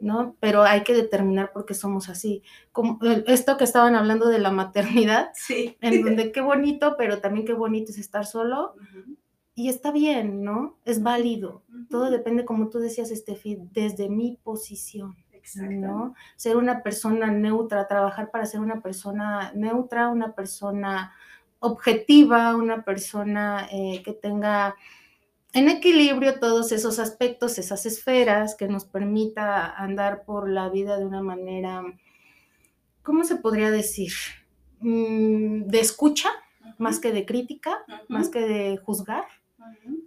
¿no? 0.00 0.36
Pero 0.40 0.62
hay 0.62 0.82
que 0.82 0.94
determinar 0.94 1.52
por 1.52 1.64
qué 1.64 1.74
somos 1.74 2.08
así. 2.08 2.42
Como 2.70 2.98
esto 3.26 3.56
que 3.56 3.64
estaban 3.64 3.96
hablando 3.96 4.28
de 4.28 4.38
la 4.38 4.50
maternidad, 4.50 5.30
sí. 5.34 5.76
en 5.80 6.04
donde 6.04 6.30
qué 6.32 6.40
bonito, 6.40 6.94
pero 6.96 7.18
también 7.18 7.46
qué 7.46 7.54
bonito 7.54 7.90
es 7.90 7.98
estar 7.98 8.26
solo, 8.26 8.74
y 9.54 9.68
está 9.68 9.92
bien, 9.92 10.42
¿no? 10.42 10.78
Es 10.84 11.02
válido. 11.02 11.62
Todo 11.88 12.10
depende, 12.10 12.44
como 12.44 12.70
tú 12.70 12.78
decías, 12.78 13.10
Estefi, 13.10 13.58
desde 13.72 14.08
mi 14.08 14.38
posición. 14.42 15.16
¿no? 15.56 16.14
Ser 16.36 16.56
una 16.56 16.82
persona 16.82 17.30
neutra, 17.30 17.86
trabajar 17.86 18.30
para 18.30 18.46
ser 18.46 18.60
una 18.60 18.80
persona 18.80 19.52
neutra, 19.54 20.08
una 20.08 20.34
persona 20.34 21.12
objetiva, 21.60 22.56
una 22.56 22.82
persona 22.82 23.68
eh, 23.70 24.02
que 24.04 24.12
tenga 24.12 24.74
en 25.52 25.68
equilibrio 25.68 26.40
todos 26.40 26.72
esos 26.72 26.98
aspectos, 26.98 27.58
esas 27.58 27.86
esferas, 27.86 28.56
que 28.56 28.68
nos 28.68 28.84
permita 28.86 29.70
andar 29.70 30.24
por 30.24 30.48
la 30.48 30.68
vida 30.68 30.98
de 30.98 31.04
una 31.06 31.22
manera, 31.22 31.84
¿cómo 33.02 33.22
se 33.24 33.36
podría 33.36 33.70
decir? 33.70 34.12
Mm, 34.80 35.66
de 35.66 35.80
escucha, 35.80 36.30
más 36.78 36.98
que 36.98 37.12
de 37.12 37.24
crítica, 37.24 37.84
más 38.08 38.30
que 38.30 38.40
de 38.40 38.78
juzgar 38.78 39.26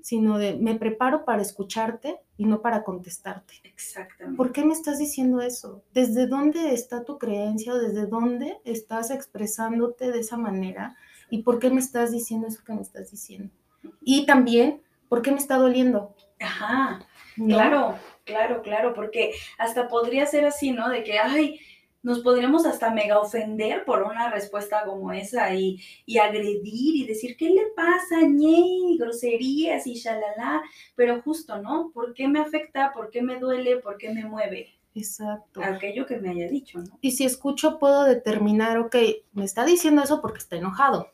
sino 0.01 0.37
de 0.37 0.55
me 0.55 0.75
preparo 0.75 1.25
para 1.25 1.41
escucharte 1.41 2.19
y 2.37 2.45
no 2.45 2.61
para 2.61 2.83
contestarte. 2.83 3.55
Exactamente. 3.63 4.37
¿Por 4.37 4.51
qué 4.51 4.63
me 4.63 4.73
estás 4.73 4.99
diciendo 4.99 5.41
eso? 5.41 5.83
¿Desde 5.93 6.27
dónde 6.27 6.73
está 6.73 7.03
tu 7.03 7.17
creencia 7.17 7.73
o 7.73 7.77
desde 7.77 8.05
dónde 8.05 8.57
estás 8.63 9.11
expresándote 9.11 10.11
de 10.11 10.19
esa 10.19 10.37
manera? 10.37 10.95
¿Y 11.29 11.43
por 11.43 11.59
qué 11.59 11.69
me 11.69 11.79
estás 11.79 12.11
diciendo 12.11 12.47
eso 12.47 12.63
que 12.63 12.73
me 12.73 12.81
estás 12.81 13.11
diciendo? 13.11 13.53
Y 14.01 14.25
también, 14.25 14.81
¿por 15.09 15.21
qué 15.21 15.31
me 15.31 15.37
está 15.37 15.57
doliendo? 15.57 16.15
Ajá, 16.39 17.05
claro, 17.35 17.95
claro, 18.23 18.61
claro, 18.61 18.93
porque 18.93 19.33
hasta 19.57 19.87
podría 19.87 20.25
ser 20.25 20.45
así, 20.45 20.71
¿no? 20.71 20.89
De 20.89 21.03
que, 21.03 21.19
ay, 21.19 21.59
nos 22.07 22.19
podríamos 22.19 22.65
hasta 22.65 22.89
mega 22.89 23.19
ofender 23.19 23.83
por 23.83 24.03
una 24.03 24.31
respuesta 24.31 24.85
como 24.85 25.11
esa 25.11 25.53
y, 25.53 25.77
agredir 26.17 26.95
y 26.95 27.05
decir, 27.05 27.35
¿qué 27.35 27.49
le 27.49 27.65
pasa, 27.75 28.21
ñe? 28.21 28.95
Groserías 28.97 29.85
y 29.87 29.95
shalala, 29.95 30.63
pero 30.95 31.21
justo, 31.21 31.61
¿no? 31.61 31.91
¿Por 31.93 32.13
qué 32.13 32.29
me 32.29 32.39
afecta? 32.39 32.93
¿Por 32.93 33.09
qué 33.09 33.21
me 33.21 33.37
duele? 33.39 33.79
¿Por 33.79 33.97
qué 33.97 34.13
me 34.13 34.23
mueve? 34.23 34.69
Exacto. 34.95 35.61
Aquello 35.61 36.05
que 36.05 36.15
me 36.15 36.29
haya 36.29 36.47
dicho, 36.47 36.79
¿no? 36.79 36.97
Y 37.01 37.11
si 37.11 37.25
escucho, 37.25 37.77
puedo 37.77 38.05
determinar, 38.05 38.77
ok, 38.77 38.95
me 39.33 39.43
está 39.43 39.65
diciendo 39.65 40.01
eso 40.01 40.21
porque 40.21 40.39
está 40.39 40.55
enojado. 40.55 41.11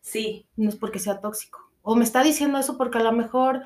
Sí. 0.00 0.44
No 0.56 0.70
es 0.70 0.74
porque 0.74 0.98
sea 0.98 1.20
tóxico. 1.20 1.70
O 1.82 1.94
me 1.94 2.02
está 2.02 2.24
diciendo 2.24 2.58
eso 2.58 2.76
porque 2.76 2.98
a 2.98 3.04
lo 3.04 3.12
mejor, 3.12 3.62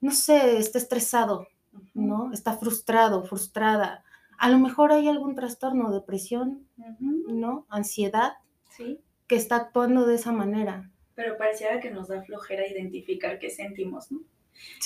no 0.00 0.12
sé, 0.12 0.58
está 0.58 0.78
estresado, 0.78 1.48
¿no? 1.94 2.32
Está 2.32 2.56
frustrado, 2.56 3.24
frustrada 3.24 4.04
a 4.42 4.48
lo 4.48 4.58
mejor 4.58 4.90
hay 4.90 5.06
algún 5.06 5.36
trastorno, 5.36 5.92
depresión, 5.92 6.66
¿no? 6.98 7.64
Ansiedad, 7.68 8.32
¿Sí? 8.70 8.98
que 9.28 9.36
está 9.36 9.54
actuando 9.54 10.04
de 10.04 10.16
esa 10.16 10.32
manera. 10.32 10.90
Pero 11.14 11.36
pareciera 11.38 11.78
que 11.78 11.92
nos 11.92 12.08
da 12.08 12.22
flojera 12.22 12.66
identificar 12.66 13.38
qué 13.38 13.50
sentimos, 13.50 14.10
¿no? 14.10 14.22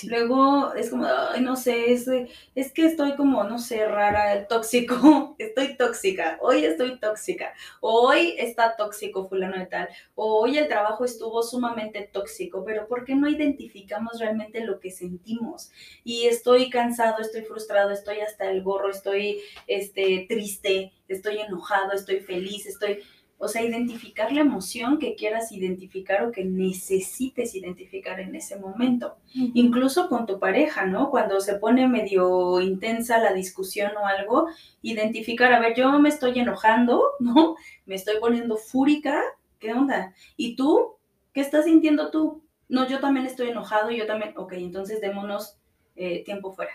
Luego 0.05 0.75
es 0.75 0.91
como, 0.91 1.07
no 1.41 1.57
sé, 1.57 1.93
es, 1.93 2.09
es, 2.55 2.73
que 2.73 2.87
estoy 2.87 3.17
como, 3.17 3.45
no 3.45 3.59
sé, 3.59 3.87
rara, 3.87 4.47
tóxico, 4.47 5.35
estoy 5.39 5.77
tóxica, 5.77 6.39
hoy 6.41 6.65
estoy 6.65 6.99
tóxica, 6.99 7.55
hoy 7.81 8.35
está 8.39 8.77
tóxico 8.77 9.29
fulano 9.29 9.59
de 9.59 9.67
tal, 9.67 9.89
hoy 10.15 10.59
el 10.59 10.69
trabajo 10.69 11.05
estuvo 11.05 11.43
sumamente 11.43 12.09
tóxico, 12.13 12.65
pero 12.65 12.87
¿por 12.89 13.05
qué 13.05 13.15
no 13.15 13.29
identificamos 13.29 14.19
realmente 14.19 14.61
lo 14.61 14.81
que 14.81 14.91
sentimos? 14.91 15.71
Y 16.05 16.27
estoy 16.27 16.69
cansado, 16.71 17.21
estoy 17.21 17.43
frustrado, 17.43 17.91
estoy 17.91 18.21
hasta 18.21 18.51
el 18.51 18.63
gorro, 18.63 18.91
estoy 18.91 19.41
este, 19.67 20.27
triste, 20.29 20.93
estoy 21.09 21.39
enojado, 21.39 21.93
estoy 21.93 22.21
feliz, 22.21 22.67
estoy 22.67 23.03
o 23.39 23.49
sea, 23.49 23.63
identificar 23.63 24.33
la 24.33 24.41
emoción 24.41 24.99
que 24.99 25.15
quieras 25.15 25.53
identificar 25.53 26.25
o 26.25 26.33
que 26.33 26.45
necesites 26.45 27.55
identificar 27.55 28.19
en 28.19 28.35
ese 28.35 28.57
momento. 28.57 29.17
Incluso 29.35 30.09
con 30.09 30.27
tu 30.27 30.39
pareja, 30.39 30.87
¿no? 30.87 31.11
Cuando 31.11 31.41
se 31.41 31.57
pone 31.57 31.87
medio 31.87 32.61
intensa 32.61 33.19
la 33.19 33.35
discusión 33.35 33.93
o 33.97 34.07
algo, 34.07 34.49
identificar, 34.81 35.53
a 35.53 35.61
ver, 35.61 35.77
yo 35.77 35.99
me 35.99 36.09
estoy 36.09 36.39
enojando, 36.39 37.03
¿no? 37.21 37.57
Me 37.85 37.95
estoy 37.95 38.19
poniendo 38.21 38.57
fúrica, 38.57 39.23
¿qué 39.59 39.75
onda? 39.75 40.15
¿Y 40.37 40.57
tú? 40.57 40.97
¿Qué 41.35 41.43
estás 41.43 41.67
sintiendo 41.67 42.11
tú? 42.11 42.43
No, 42.69 42.89
yo 42.89 43.01
también 43.01 43.27
estoy 43.27 43.51
enojado, 43.51 43.91
yo 43.91 44.07
también, 44.07 44.33
ok, 44.37 44.55
entonces 44.55 45.01
démonos 45.01 45.59
eh, 45.95 46.25
tiempo 46.25 46.53
fuera. 46.53 46.73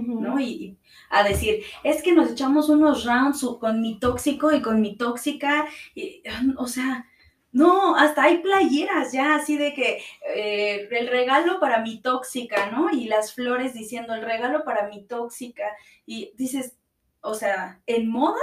¿No? 0.00 0.40
Y, 0.40 0.78
a 1.10 1.22
decir, 1.22 1.62
es 1.84 2.02
que 2.02 2.12
nos 2.12 2.30
echamos 2.30 2.68
unos 2.68 3.04
rounds 3.04 3.46
con 3.60 3.80
mi 3.80 3.98
tóxico 3.98 4.52
y 4.52 4.62
con 4.62 4.80
mi 4.80 4.96
tóxica, 4.96 5.66
y, 5.94 6.22
o 6.56 6.66
sea, 6.66 7.06
no, 7.52 7.96
hasta 7.96 8.22
hay 8.24 8.38
playeras 8.38 9.12
ya 9.12 9.34
así 9.34 9.58
de 9.58 9.74
que 9.74 10.02
eh, 10.34 10.88
el 10.90 11.08
regalo 11.08 11.60
para 11.60 11.80
mi 11.80 12.00
tóxica, 12.00 12.70
¿no? 12.70 12.90
Y 12.90 13.04
las 13.04 13.34
flores 13.34 13.74
diciendo 13.74 14.14
el 14.14 14.22
regalo 14.22 14.64
para 14.64 14.88
mi 14.88 15.04
tóxica. 15.04 15.64
Y 16.06 16.32
dices, 16.36 16.78
o 17.20 17.34
sea, 17.34 17.82
en 17.86 18.08
moda, 18.08 18.40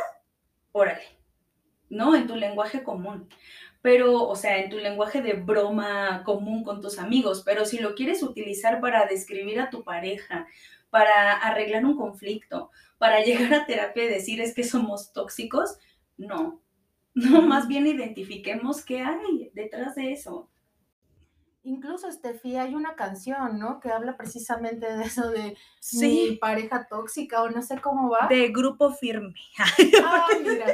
órale, 0.72 1.02
¿no? 1.90 2.16
En 2.16 2.28
tu 2.28 2.36
lenguaje 2.36 2.84
común. 2.84 3.28
Pero, 3.82 4.28
o 4.28 4.36
sea, 4.36 4.60
en 4.60 4.70
tu 4.70 4.78
lenguaje 4.78 5.22
de 5.24 5.34
broma 5.34 6.22
común 6.24 6.64
con 6.64 6.80
tus 6.82 7.00
amigos, 7.00 7.42
pero 7.44 7.66
si 7.66 7.80
lo 7.80 7.96
quieres 7.96 8.22
utilizar 8.22 8.80
para 8.80 9.08
describir 9.08 9.60
a 9.60 9.70
tu 9.72 9.84
pareja, 9.84 10.48
para 10.90 11.34
arreglar 11.34 11.86
un 11.86 11.98
conflicto, 11.98 12.72
para 12.98 13.22
llegar 13.24 13.54
a 13.54 13.66
terapia 13.66 14.06
y 14.06 14.10
decir 14.10 14.42
es 14.42 14.54
que 14.54 14.64
somos 14.64 15.14
tóxicos, 15.14 15.78
no. 16.18 16.62
No, 17.16 17.42
más 17.42 17.68
bien 17.68 17.88
identifiquemos 17.88 18.86
qué 18.86 19.02
hay 19.02 19.52
detrás 19.54 19.96
de 19.96 20.14
eso. 20.14 20.50
Incluso, 21.64 22.10
Steffi, 22.10 22.56
hay 22.56 22.74
una 22.74 22.96
canción, 22.96 23.60
¿no? 23.60 23.80
Que 23.82 23.92
habla 23.92 24.16
precisamente 24.16 24.86
de 24.96 25.04
eso 25.04 25.30
de 25.30 25.58
mi 25.94 26.38
pareja 26.38 26.88
tóxica 26.88 27.44
o 27.44 27.50
no 27.50 27.62
sé 27.62 27.82
cómo 27.82 28.10
va. 28.10 28.28
De 28.28 28.48
grupo 28.50 28.92
firme. 28.92 29.36
Ah, 30.04 30.28
mira. 30.42 30.66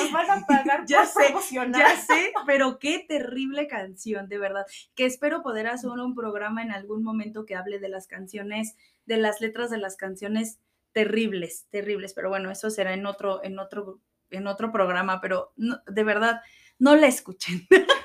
Nos 0.00 0.12
van 0.12 0.30
a 0.30 0.46
pagar 0.46 0.84
ya 0.86 1.06
sé, 1.06 1.34
Ya 1.72 1.96
sé, 1.96 2.32
pero 2.46 2.78
qué 2.78 3.04
terrible 3.06 3.66
canción, 3.66 4.28
de 4.28 4.38
verdad. 4.38 4.66
Que 4.94 5.06
espero 5.06 5.42
poder 5.42 5.66
hacer 5.66 5.90
un 5.90 6.14
programa 6.14 6.62
en 6.62 6.72
algún 6.72 7.02
momento 7.02 7.44
que 7.44 7.56
hable 7.56 7.78
de 7.78 7.88
las 7.88 8.06
canciones, 8.06 8.76
de 9.06 9.16
las 9.16 9.40
letras 9.40 9.70
de 9.70 9.78
las 9.78 9.96
canciones 9.96 10.58
terribles, 10.92 11.66
terribles. 11.70 12.14
Pero 12.14 12.28
bueno, 12.28 12.50
eso 12.50 12.70
será 12.70 12.94
en 12.94 13.06
otro, 13.06 13.42
en 13.44 13.58
otro, 13.58 14.00
en 14.30 14.46
otro 14.46 14.72
programa, 14.72 15.20
pero 15.20 15.52
de 15.56 16.04
verdad, 16.04 16.40
no 16.78 16.96
la 16.96 17.06
escuchen. 17.06 17.66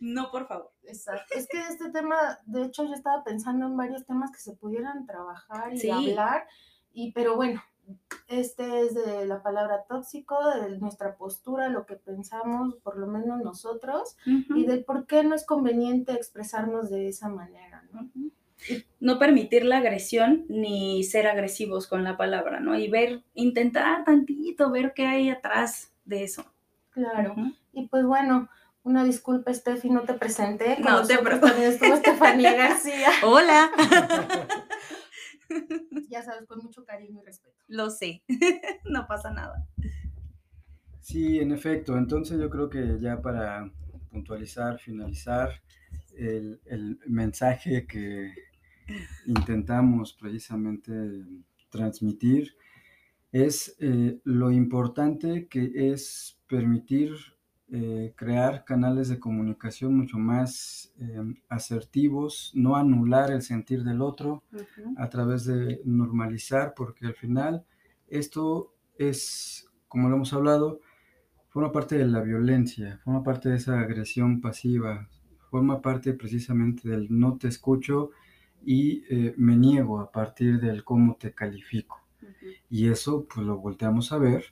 No, 0.00 0.30
por 0.30 0.48
favor. 0.48 0.72
Exacto. 0.84 1.34
Es 1.36 1.46
que 1.46 1.60
este 1.60 1.90
tema, 1.90 2.38
de 2.46 2.64
hecho, 2.64 2.84
yo 2.84 2.94
estaba 2.94 3.22
pensando 3.22 3.66
en 3.66 3.76
varios 3.76 4.06
temas 4.06 4.32
que 4.32 4.38
se 4.38 4.54
pudieran 4.54 5.06
trabajar 5.06 5.74
y 5.74 5.90
hablar, 5.90 6.48
y 6.90 7.12
pero 7.12 7.36
bueno, 7.36 7.62
este 8.28 8.82
es 8.82 8.94
de 8.94 9.26
la 9.26 9.42
palabra 9.42 9.84
tóxico, 9.88 10.36
de 10.54 10.78
nuestra 10.78 11.16
postura, 11.16 11.68
lo 11.68 11.84
que 11.86 11.96
pensamos, 11.96 12.76
por 12.76 12.96
lo 12.96 13.06
menos 13.06 13.42
nosotros, 13.42 14.16
y 14.24 14.66
de 14.66 14.78
por 14.78 15.06
qué 15.06 15.24
no 15.24 15.34
es 15.34 15.44
conveniente 15.44 16.12
expresarnos 16.12 16.90
de 16.90 17.08
esa 17.08 17.28
manera, 17.28 17.84
¿no? 17.92 18.08
No 19.00 19.18
permitir 19.18 19.64
la 19.64 19.78
agresión 19.78 20.44
ni 20.48 21.02
ser 21.02 21.26
agresivos 21.26 21.86
con 21.86 22.04
la 22.04 22.16
palabra, 22.16 22.60
¿no? 22.60 22.78
Y 22.78 22.88
ver, 22.88 23.24
intentar 23.34 24.04
tantito, 24.04 24.70
ver 24.70 24.92
qué 24.94 25.06
hay 25.06 25.30
atrás 25.30 25.92
de 26.04 26.24
eso. 26.24 26.44
Claro. 26.90 27.34
Y 27.72 27.88
pues 27.88 28.04
bueno, 28.04 28.48
una 28.82 29.04
disculpa, 29.04 29.52
Steffi, 29.52 29.90
no 29.90 30.02
te 30.02 30.14
presenté. 30.14 30.78
no 30.80 31.06
te 31.06 31.18
preocupes. 31.18 31.58
estuvo 31.58 31.94
Estefanía 31.94 32.54
García. 32.56 33.10
Hola. 33.24 33.70
ya 36.08 36.22
sabes, 36.22 36.46
con 36.46 36.62
mucho 36.62 36.84
cariño 36.84 37.20
y 37.20 37.24
respeto. 37.24 37.56
Lo 37.68 37.90
sé, 37.90 38.22
no 38.84 39.06
pasa 39.06 39.30
nada. 39.32 39.66
Sí, 41.00 41.38
en 41.40 41.52
efecto. 41.52 41.96
Entonces 41.96 42.38
yo 42.38 42.48
creo 42.50 42.68
que 42.68 42.98
ya 43.00 43.20
para 43.20 43.70
puntualizar, 44.10 44.78
finalizar, 44.78 45.62
el, 46.16 46.98
mensaje 47.06 47.86
que 47.86 48.32
intentamos 49.26 50.12
precisamente 50.12 50.92
transmitir 51.70 52.54
es 53.32 53.76
eh, 53.78 54.20
lo 54.24 54.50
importante 54.50 55.46
que 55.46 55.70
es 55.92 56.38
permitir 56.48 57.14
eh, 57.72 58.14
crear 58.16 58.64
canales 58.64 59.08
de 59.08 59.20
comunicación 59.20 59.96
mucho 59.96 60.18
más 60.18 60.92
em, 60.98 61.36
asertivos, 61.48 62.50
no 62.54 62.74
anular 62.74 63.30
el 63.30 63.42
sentir 63.42 63.84
del 63.84 64.02
otro 64.02 64.42
a 64.96 65.08
través 65.08 65.44
de 65.44 65.80
normalizar, 65.84 66.74
porque 66.74 67.06
al 67.06 67.14
final 67.14 67.64
esto 68.08 68.74
es, 68.98 69.70
como 69.86 70.08
lo 70.08 70.16
hemos 70.16 70.32
hablado, 70.32 70.80
forma 71.48 71.70
parte 71.70 71.96
de 71.96 72.06
la 72.06 72.20
violencia, 72.22 73.00
forma 73.04 73.22
parte 73.22 73.48
de 73.50 73.56
esa 73.56 73.78
agresión 73.78 74.40
pasiva, 74.40 75.08
forma 75.50 75.80
parte 75.80 76.12
precisamente 76.12 76.88
del 76.88 77.06
no 77.10 77.38
te 77.38 77.48
escucho 77.48 78.10
y 78.64 79.04
eh, 79.10 79.34
me 79.36 79.56
niego 79.56 80.00
a 80.00 80.10
partir 80.10 80.60
del 80.60 80.82
cómo 80.82 81.16
te 81.16 81.32
califico. 81.32 82.00
Y 82.68 82.88
eso 82.88 83.26
pues 83.32 83.46
lo 83.46 83.58
volteamos 83.58 84.12
a 84.12 84.18
ver 84.18 84.44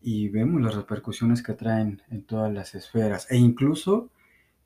y 0.00 0.28
vemos 0.28 0.62
las 0.62 0.74
repercusiones 0.74 1.42
que 1.42 1.54
traen 1.54 2.02
en 2.10 2.22
todas 2.22 2.52
las 2.52 2.74
esferas 2.74 3.30
e 3.30 3.36
incluso 3.36 4.10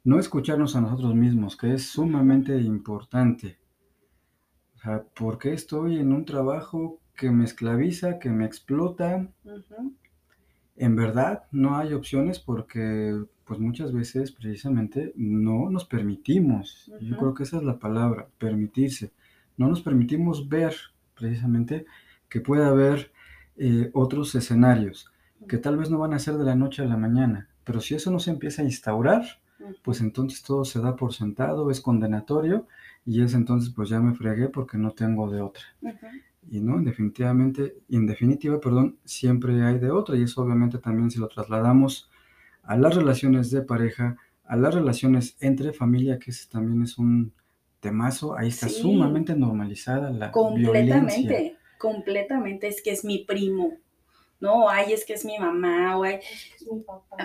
no 0.04 0.18
escucharnos 0.18 0.74
a 0.76 0.80
nosotros 0.80 1.14
mismos, 1.14 1.56
que 1.56 1.74
es 1.74 1.86
sumamente 1.86 2.56
importante. 2.58 3.58
O 4.74 4.78
sea, 4.78 5.02
¿por 5.02 5.38
qué 5.38 5.52
estoy 5.52 5.98
en 5.98 6.12
un 6.12 6.24
trabajo 6.24 7.00
que 7.14 7.30
me 7.30 7.44
esclaviza, 7.44 8.18
que 8.18 8.30
me 8.30 8.44
explota? 8.44 9.28
En 10.76 10.96
verdad 10.96 11.44
no 11.52 11.76
hay 11.76 11.92
opciones 11.92 12.40
porque 12.40 13.16
pues 13.44 13.60
muchas 13.60 13.92
veces 13.92 14.32
precisamente 14.32 15.12
no 15.14 15.70
nos 15.70 15.84
permitimos. 15.84 16.90
Yo 17.00 17.16
creo 17.16 17.34
que 17.34 17.44
esa 17.44 17.58
es 17.58 17.62
la 17.62 17.78
palabra, 17.78 18.28
permitirse. 18.38 19.12
No 19.56 19.68
nos 19.68 19.82
permitimos 19.82 20.48
ver 20.48 20.74
precisamente 21.14 21.86
que 22.28 22.40
puede 22.40 22.64
haber 22.64 23.12
eh, 23.56 23.90
otros 23.92 24.34
escenarios 24.34 25.11
que 25.48 25.58
tal 25.58 25.76
vez 25.76 25.90
no 25.90 25.98
van 25.98 26.14
a 26.14 26.18
ser 26.18 26.34
de 26.34 26.44
la 26.44 26.54
noche 26.54 26.82
a 26.82 26.86
la 26.86 26.96
mañana, 26.96 27.48
pero 27.64 27.80
si 27.80 27.94
eso 27.94 28.10
no 28.10 28.18
se 28.18 28.30
empieza 28.30 28.62
a 28.62 28.64
instaurar, 28.64 29.22
pues 29.82 30.00
entonces 30.00 30.42
todo 30.42 30.64
se 30.64 30.80
da 30.80 30.96
por 30.96 31.12
sentado, 31.12 31.70
es 31.70 31.80
condenatorio 31.80 32.66
y 33.04 33.22
es 33.22 33.34
entonces 33.34 33.72
pues 33.74 33.88
ya 33.88 34.00
me 34.00 34.14
fregué 34.14 34.48
porque 34.48 34.78
no 34.78 34.90
tengo 34.92 35.30
de 35.30 35.40
otra. 35.40 35.62
Y 36.50 36.60
no, 36.60 36.82
definitivamente, 36.82 37.76
en 37.88 38.06
definitiva, 38.06 38.60
perdón, 38.60 38.98
siempre 39.04 39.62
hay 39.62 39.78
de 39.78 39.90
otra 39.90 40.16
y 40.16 40.22
eso 40.22 40.42
obviamente 40.42 40.78
también 40.78 41.10
si 41.10 41.18
lo 41.18 41.28
trasladamos 41.28 42.10
a 42.64 42.76
las 42.76 42.94
relaciones 42.94 43.50
de 43.50 43.62
pareja, 43.62 44.16
a 44.44 44.56
las 44.56 44.74
relaciones 44.74 45.36
entre 45.40 45.72
familia, 45.72 46.18
que 46.18 46.30
ese 46.30 46.48
también 46.48 46.82
es 46.82 46.98
un 46.98 47.32
temazo, 47.80 48.36
ahí 48.36 48.48
está 48.48 48.68
sumamente 48.68 49.34
normalizada 49.34 50.10
la 50.10 50.30
completamente, 50.30 51.18
violencia. 51.18 51.58
Completamente, 51.78 52.68
es 52.68 52.80
que 52.82 52.92
es 52.92 53.04
mi 53.04 53.24
primo, 53.24 53.72
no, 54.42 54.68
ay, 54.68 54.92
es 54.92 55.06
que 55.06 55.14
es 55.14 55.24
mi 55.24 55.38
mamá, 55.38 55.96
o 55.96 56.02
ay, 56.02 56.18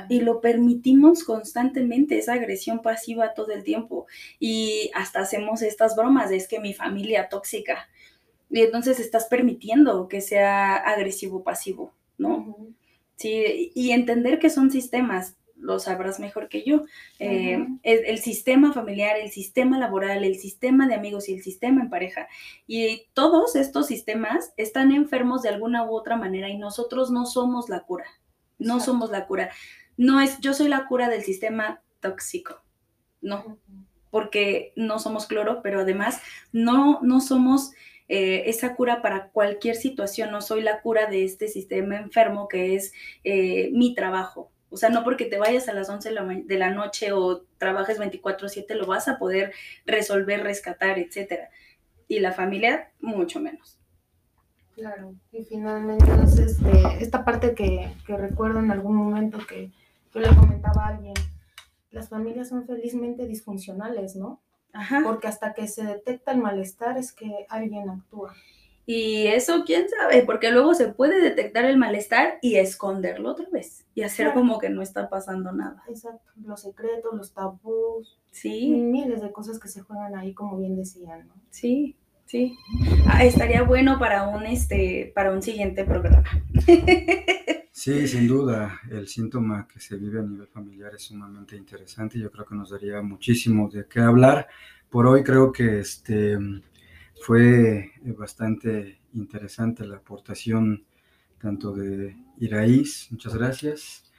y 0.08 0.22
lo 0.22 0.40
permitimos 0.40 1.24
constantemente, 1.24 2.18
esa 2.18 2.34
agresión 2.34 2.82
pasiva 2.82 3.34
todo 3.34 3.52
el 3.52 3.64
tiempo, 3.64 4.06
y 4.40 4.92
hasta 4.94 5.20
hacemos 5.20 5.62
estas 5.62 5.96
bromas, 5.96 6.30
de 6.30 6.38
es 6.38 6.48
que 6.48 6.60
mi 6.60 6.74
familia 6.74 7.28
tóxica, 7.28 7.90
y 8.50 8.62
entonces 8.62 9.00
estás 9.00 9.26
permitiendo 9.26 10.08
que 10.08 10.22
sea 10.22 10.76
agresivo 10.76 11.44
pasivo, 11.44 11.92
¿no? 12.18 12.56
Sí, 13.18 13.72
y 13.74 13.92
entender 13.92 14.40
que 14.40 14.50
son 14.50 14.70
sistemas, 14.72 15.36
lo 15.60 15.80
sabrás 15.80 16.20
mejor 16.20 16.50
que 16.50 16.64
yo. 16.64 16.84
Eh, 17.20 17.66
el, 17.84 18.18
sistema 18.20 18.74
familiar, 18.74 19.18
el 19.18 19.32
sistema 19.32 19.78
laboral, 19.78 20.24
el 20.24 20.38
sistema 20.38 20.88
de 20.88 20.96
amigos 20.96 21.30
y 21.30 21.34
el 21.34 21.42
sistema 21.42 21.82
en 21.82 21.90
pareja. 21.90 22.28
Y 22.68 23.08
todos 23.14 23.56
estos 23.56 23.88
sistemas 23.88 24.54
están 24.58 24.92
enfermos 24.92 25.42
de 25.42 25.50
alguna 25.50 25.84
u 25.84 25.96
otra 25.96 26.16
manera 26.16 26.50
y 26.50 26.58
nosotros 26.58 27.12
no 27.12 27.26
somos 27.26 27.70
la 27.70 27.82
cura. 27.82 28.06
No 28.58 28.80
somos 28.80 29.10
la 29.10 29.26
cura. 29.26 29.52
No 29.98 30.22
es, 30.22 30.40
yo 30.40 30.54
soy 30.54 30.68
la 30.68 30.88
cura 30.88 31.10
del 31.10 31.24
sistema 31.24 31.82
tóxico. 32.00 32.64
No, 33.22 33.58
porque 34.12 34.74
no 34.76 35.00
somos 35.00 35.26
cloro, 35.26 35.62
pero 35.64 35.82
además 35.82 36.22
no, 36.52 37.00
no 37.02 37.20
somos 37.20 37.72
eh, 38.10 38.44
esa 38.46 38.76
cura 38.76 39.02
para 39.02 39.30
cualquier 39.30 39.76
situación. 39.76 40.32
No 40.32 40.42
soy 40.42 40.62
la 40.62 40.82
cura 40.82 41.08
de 41.08 41.24
este 41.24 41.48
sistema 41.48 41.98
enfermo 41.98 42.48
que 42.48 42.76
es 42.76 42.94
eh, 43.24 43.70
mi 43.74 43.96
trabajo 43.96 44.52
o 44.70 44.78
sea, 44.78 44.90
no 44.90 45.04
porque 45.04 45.26
te 45.26 45.38
vayas 45.38 45.70
a 45.70 45.74
las 45.74 45.90
11 45.90 46.12
de 46.46 46.58
la 46.58 46.72
noche 46.72 47.12
o 47.14 47.44
trabajes 47.58 48.00
24/7 48.00 48.76
lo 48.76 48.86
vas 48.86 49.08
a 49.08 49.18
poder 49.18 49.54
resolver, 49.86 50.44
rescatar, 50.44 51.00
etcétera. 51.00 51.50
Y 52.08 52.20
la 52.20 52.34
familia, 52.34 52.92
mucho 53.00 53.40
menos. 53.40 53.80
Claro, 54.76 55.16
y 55.32 55.44
finalmente, 55.44 56.06
entonces, 56.06 56.60
este, 56.62 57.04
esta 57.04 57.26
parte 57.26 57.56
que, 57.56 57.92
recuerdo 58.08 58.60
en 58.60 58.70
algún 58.70 58.96
momento 58.96 59.40
que 59.48 59.72
yo 60.14 60.20
le 60.20 60.28
comentaba 60.36 60.86
a 60.86 60.90
alguien, 60.90 61.16
las 61.90 62.10
familias 62.10 62.50
son 62.50 62.68
felizmente 62.68 63.26
disfuncionales, 63.26 64.16
¿no? 64.16 64.40
Ajá. 64.74 65.02
Porque 65.04 65.28
hasta 65.28 65.54
que 65.54 65.68
se 65.68 65.84
detecta 65.84 66.32
el 66.32 66.38
malestar 66.38 66.98
es 66.98 67.12
que 67.12 67.48
alguien 67.50 67.90
actúa. 67.90 68.36
Y 68.90 69.28
eso, 69.28 69.66
quién 69.66 69.90
sabe, 69.90 70.24
porque 70.24 70.50
luego 70.50 70.74
se 70.74 70.88
puede 70.88 71.22
detectar 71.22 71.66
el 71.66 71.76
malestar 71.76 72.40
y 72.42 72.56
esconderlo 72.56 73.32
otra 73.32 73.46
vez 73.52 73.86
y 73.94 74.04
hacer 74.04 74.34
como 74.34 74.60
que 74.60 74.70
no 74.70 74.82
está 74.82 75.10
pasando 75.10 75.52
nada. 75.52 75.84
Exacto, 75.90 76.32
los 76.46 76.62
secretos, 76.62 77.14
los 77.14 77.34
tabús. 77.34 78.18
Sí. 78.32 78.70
Miles 78.70 79.22
de 79.22 79.34
cosas 79.34 79.60
que 79.60 79.68
se 79.68 79.82
juegan 79.82 80.16
ahí, 80.16 80.34
como 80.34 80.58
bien 80.58 80.78
decían, 80.78 81.28
¿no? 81.28 81.34
Sí, 81.50 81.98
sí. 82.28 82.58
Ah, 83.08 83.26
estaría 83.26 83.62
bueno 83.64 84.00
para 84.00 84.26
un, 84.30 84.46
este, 84.46 85.12
para 85.14 85.34
un 85.34 85.42
siguiente 85.42 85.84
programa. 85.84 86.24
Sí, 87.78 88.08
sin 88.08 88.28
duda, 88.28 88.82
el 88.90 89.08
síntoma 89.08 89.68
que 89.72 89.80
se 89.80 89.98
vive 89.98 90.20
a 90.20 90.24
nivel 90.24 90.48
familiar 90.48 90.96
es 90.96 91.04
sumamente 91.04 91.56
interesante 91.56 92.18
yo 92.18 92.32
creo 92.32 92.44
que 92.44 92.56
nos 92.56 92.72
daría 92.72 93.04
muchísimo 93.04 93.70
de 93.70 93.86
qué 93.86 94.00
hablar. 94.00 94.48
Por 94.90 95.06
hoy 95.06 95.24
creo 95.24 95.52
que 95.52 95.82
este 95.82 96.40
fue 97.22 97.92
eh, 98.06 98.12
bastante 98.18 99.00
interesante 99.14 99.86
la 99.86 99.98
aportación 99.98 100.86
tanto 101.40 101.72
de 101.72 102.16
Iraís, 102.40 103.08
muchas 103.12 103.36
gracias, 103.36 104.12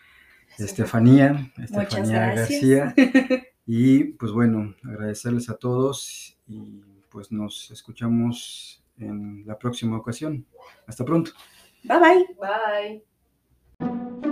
Estefanía, 0.59 1.53
Estefanía 1.57 2.35
García, 2.35 2.95
y 3.67 4.05
pues 4.05 4.33
bueno, 4.33 4.75
agradecerles 4.85 5.51
a 5.51 5.57
todos 5.57 6.39
y 6.47 6.81
pues 7.09 7.33
nos 7.33 7.71
escuchamos 7.71 8.83
en 8.99 9.45
la 9.47 9.59
próxima 9.59 9.97
ocasión. 9.97 10.47
Hasta 10.87 11.05
pronto. 11.05 11.33
Bye 11.85 11.99
bye. 11.99 13.03
Bye. 13.81 14.28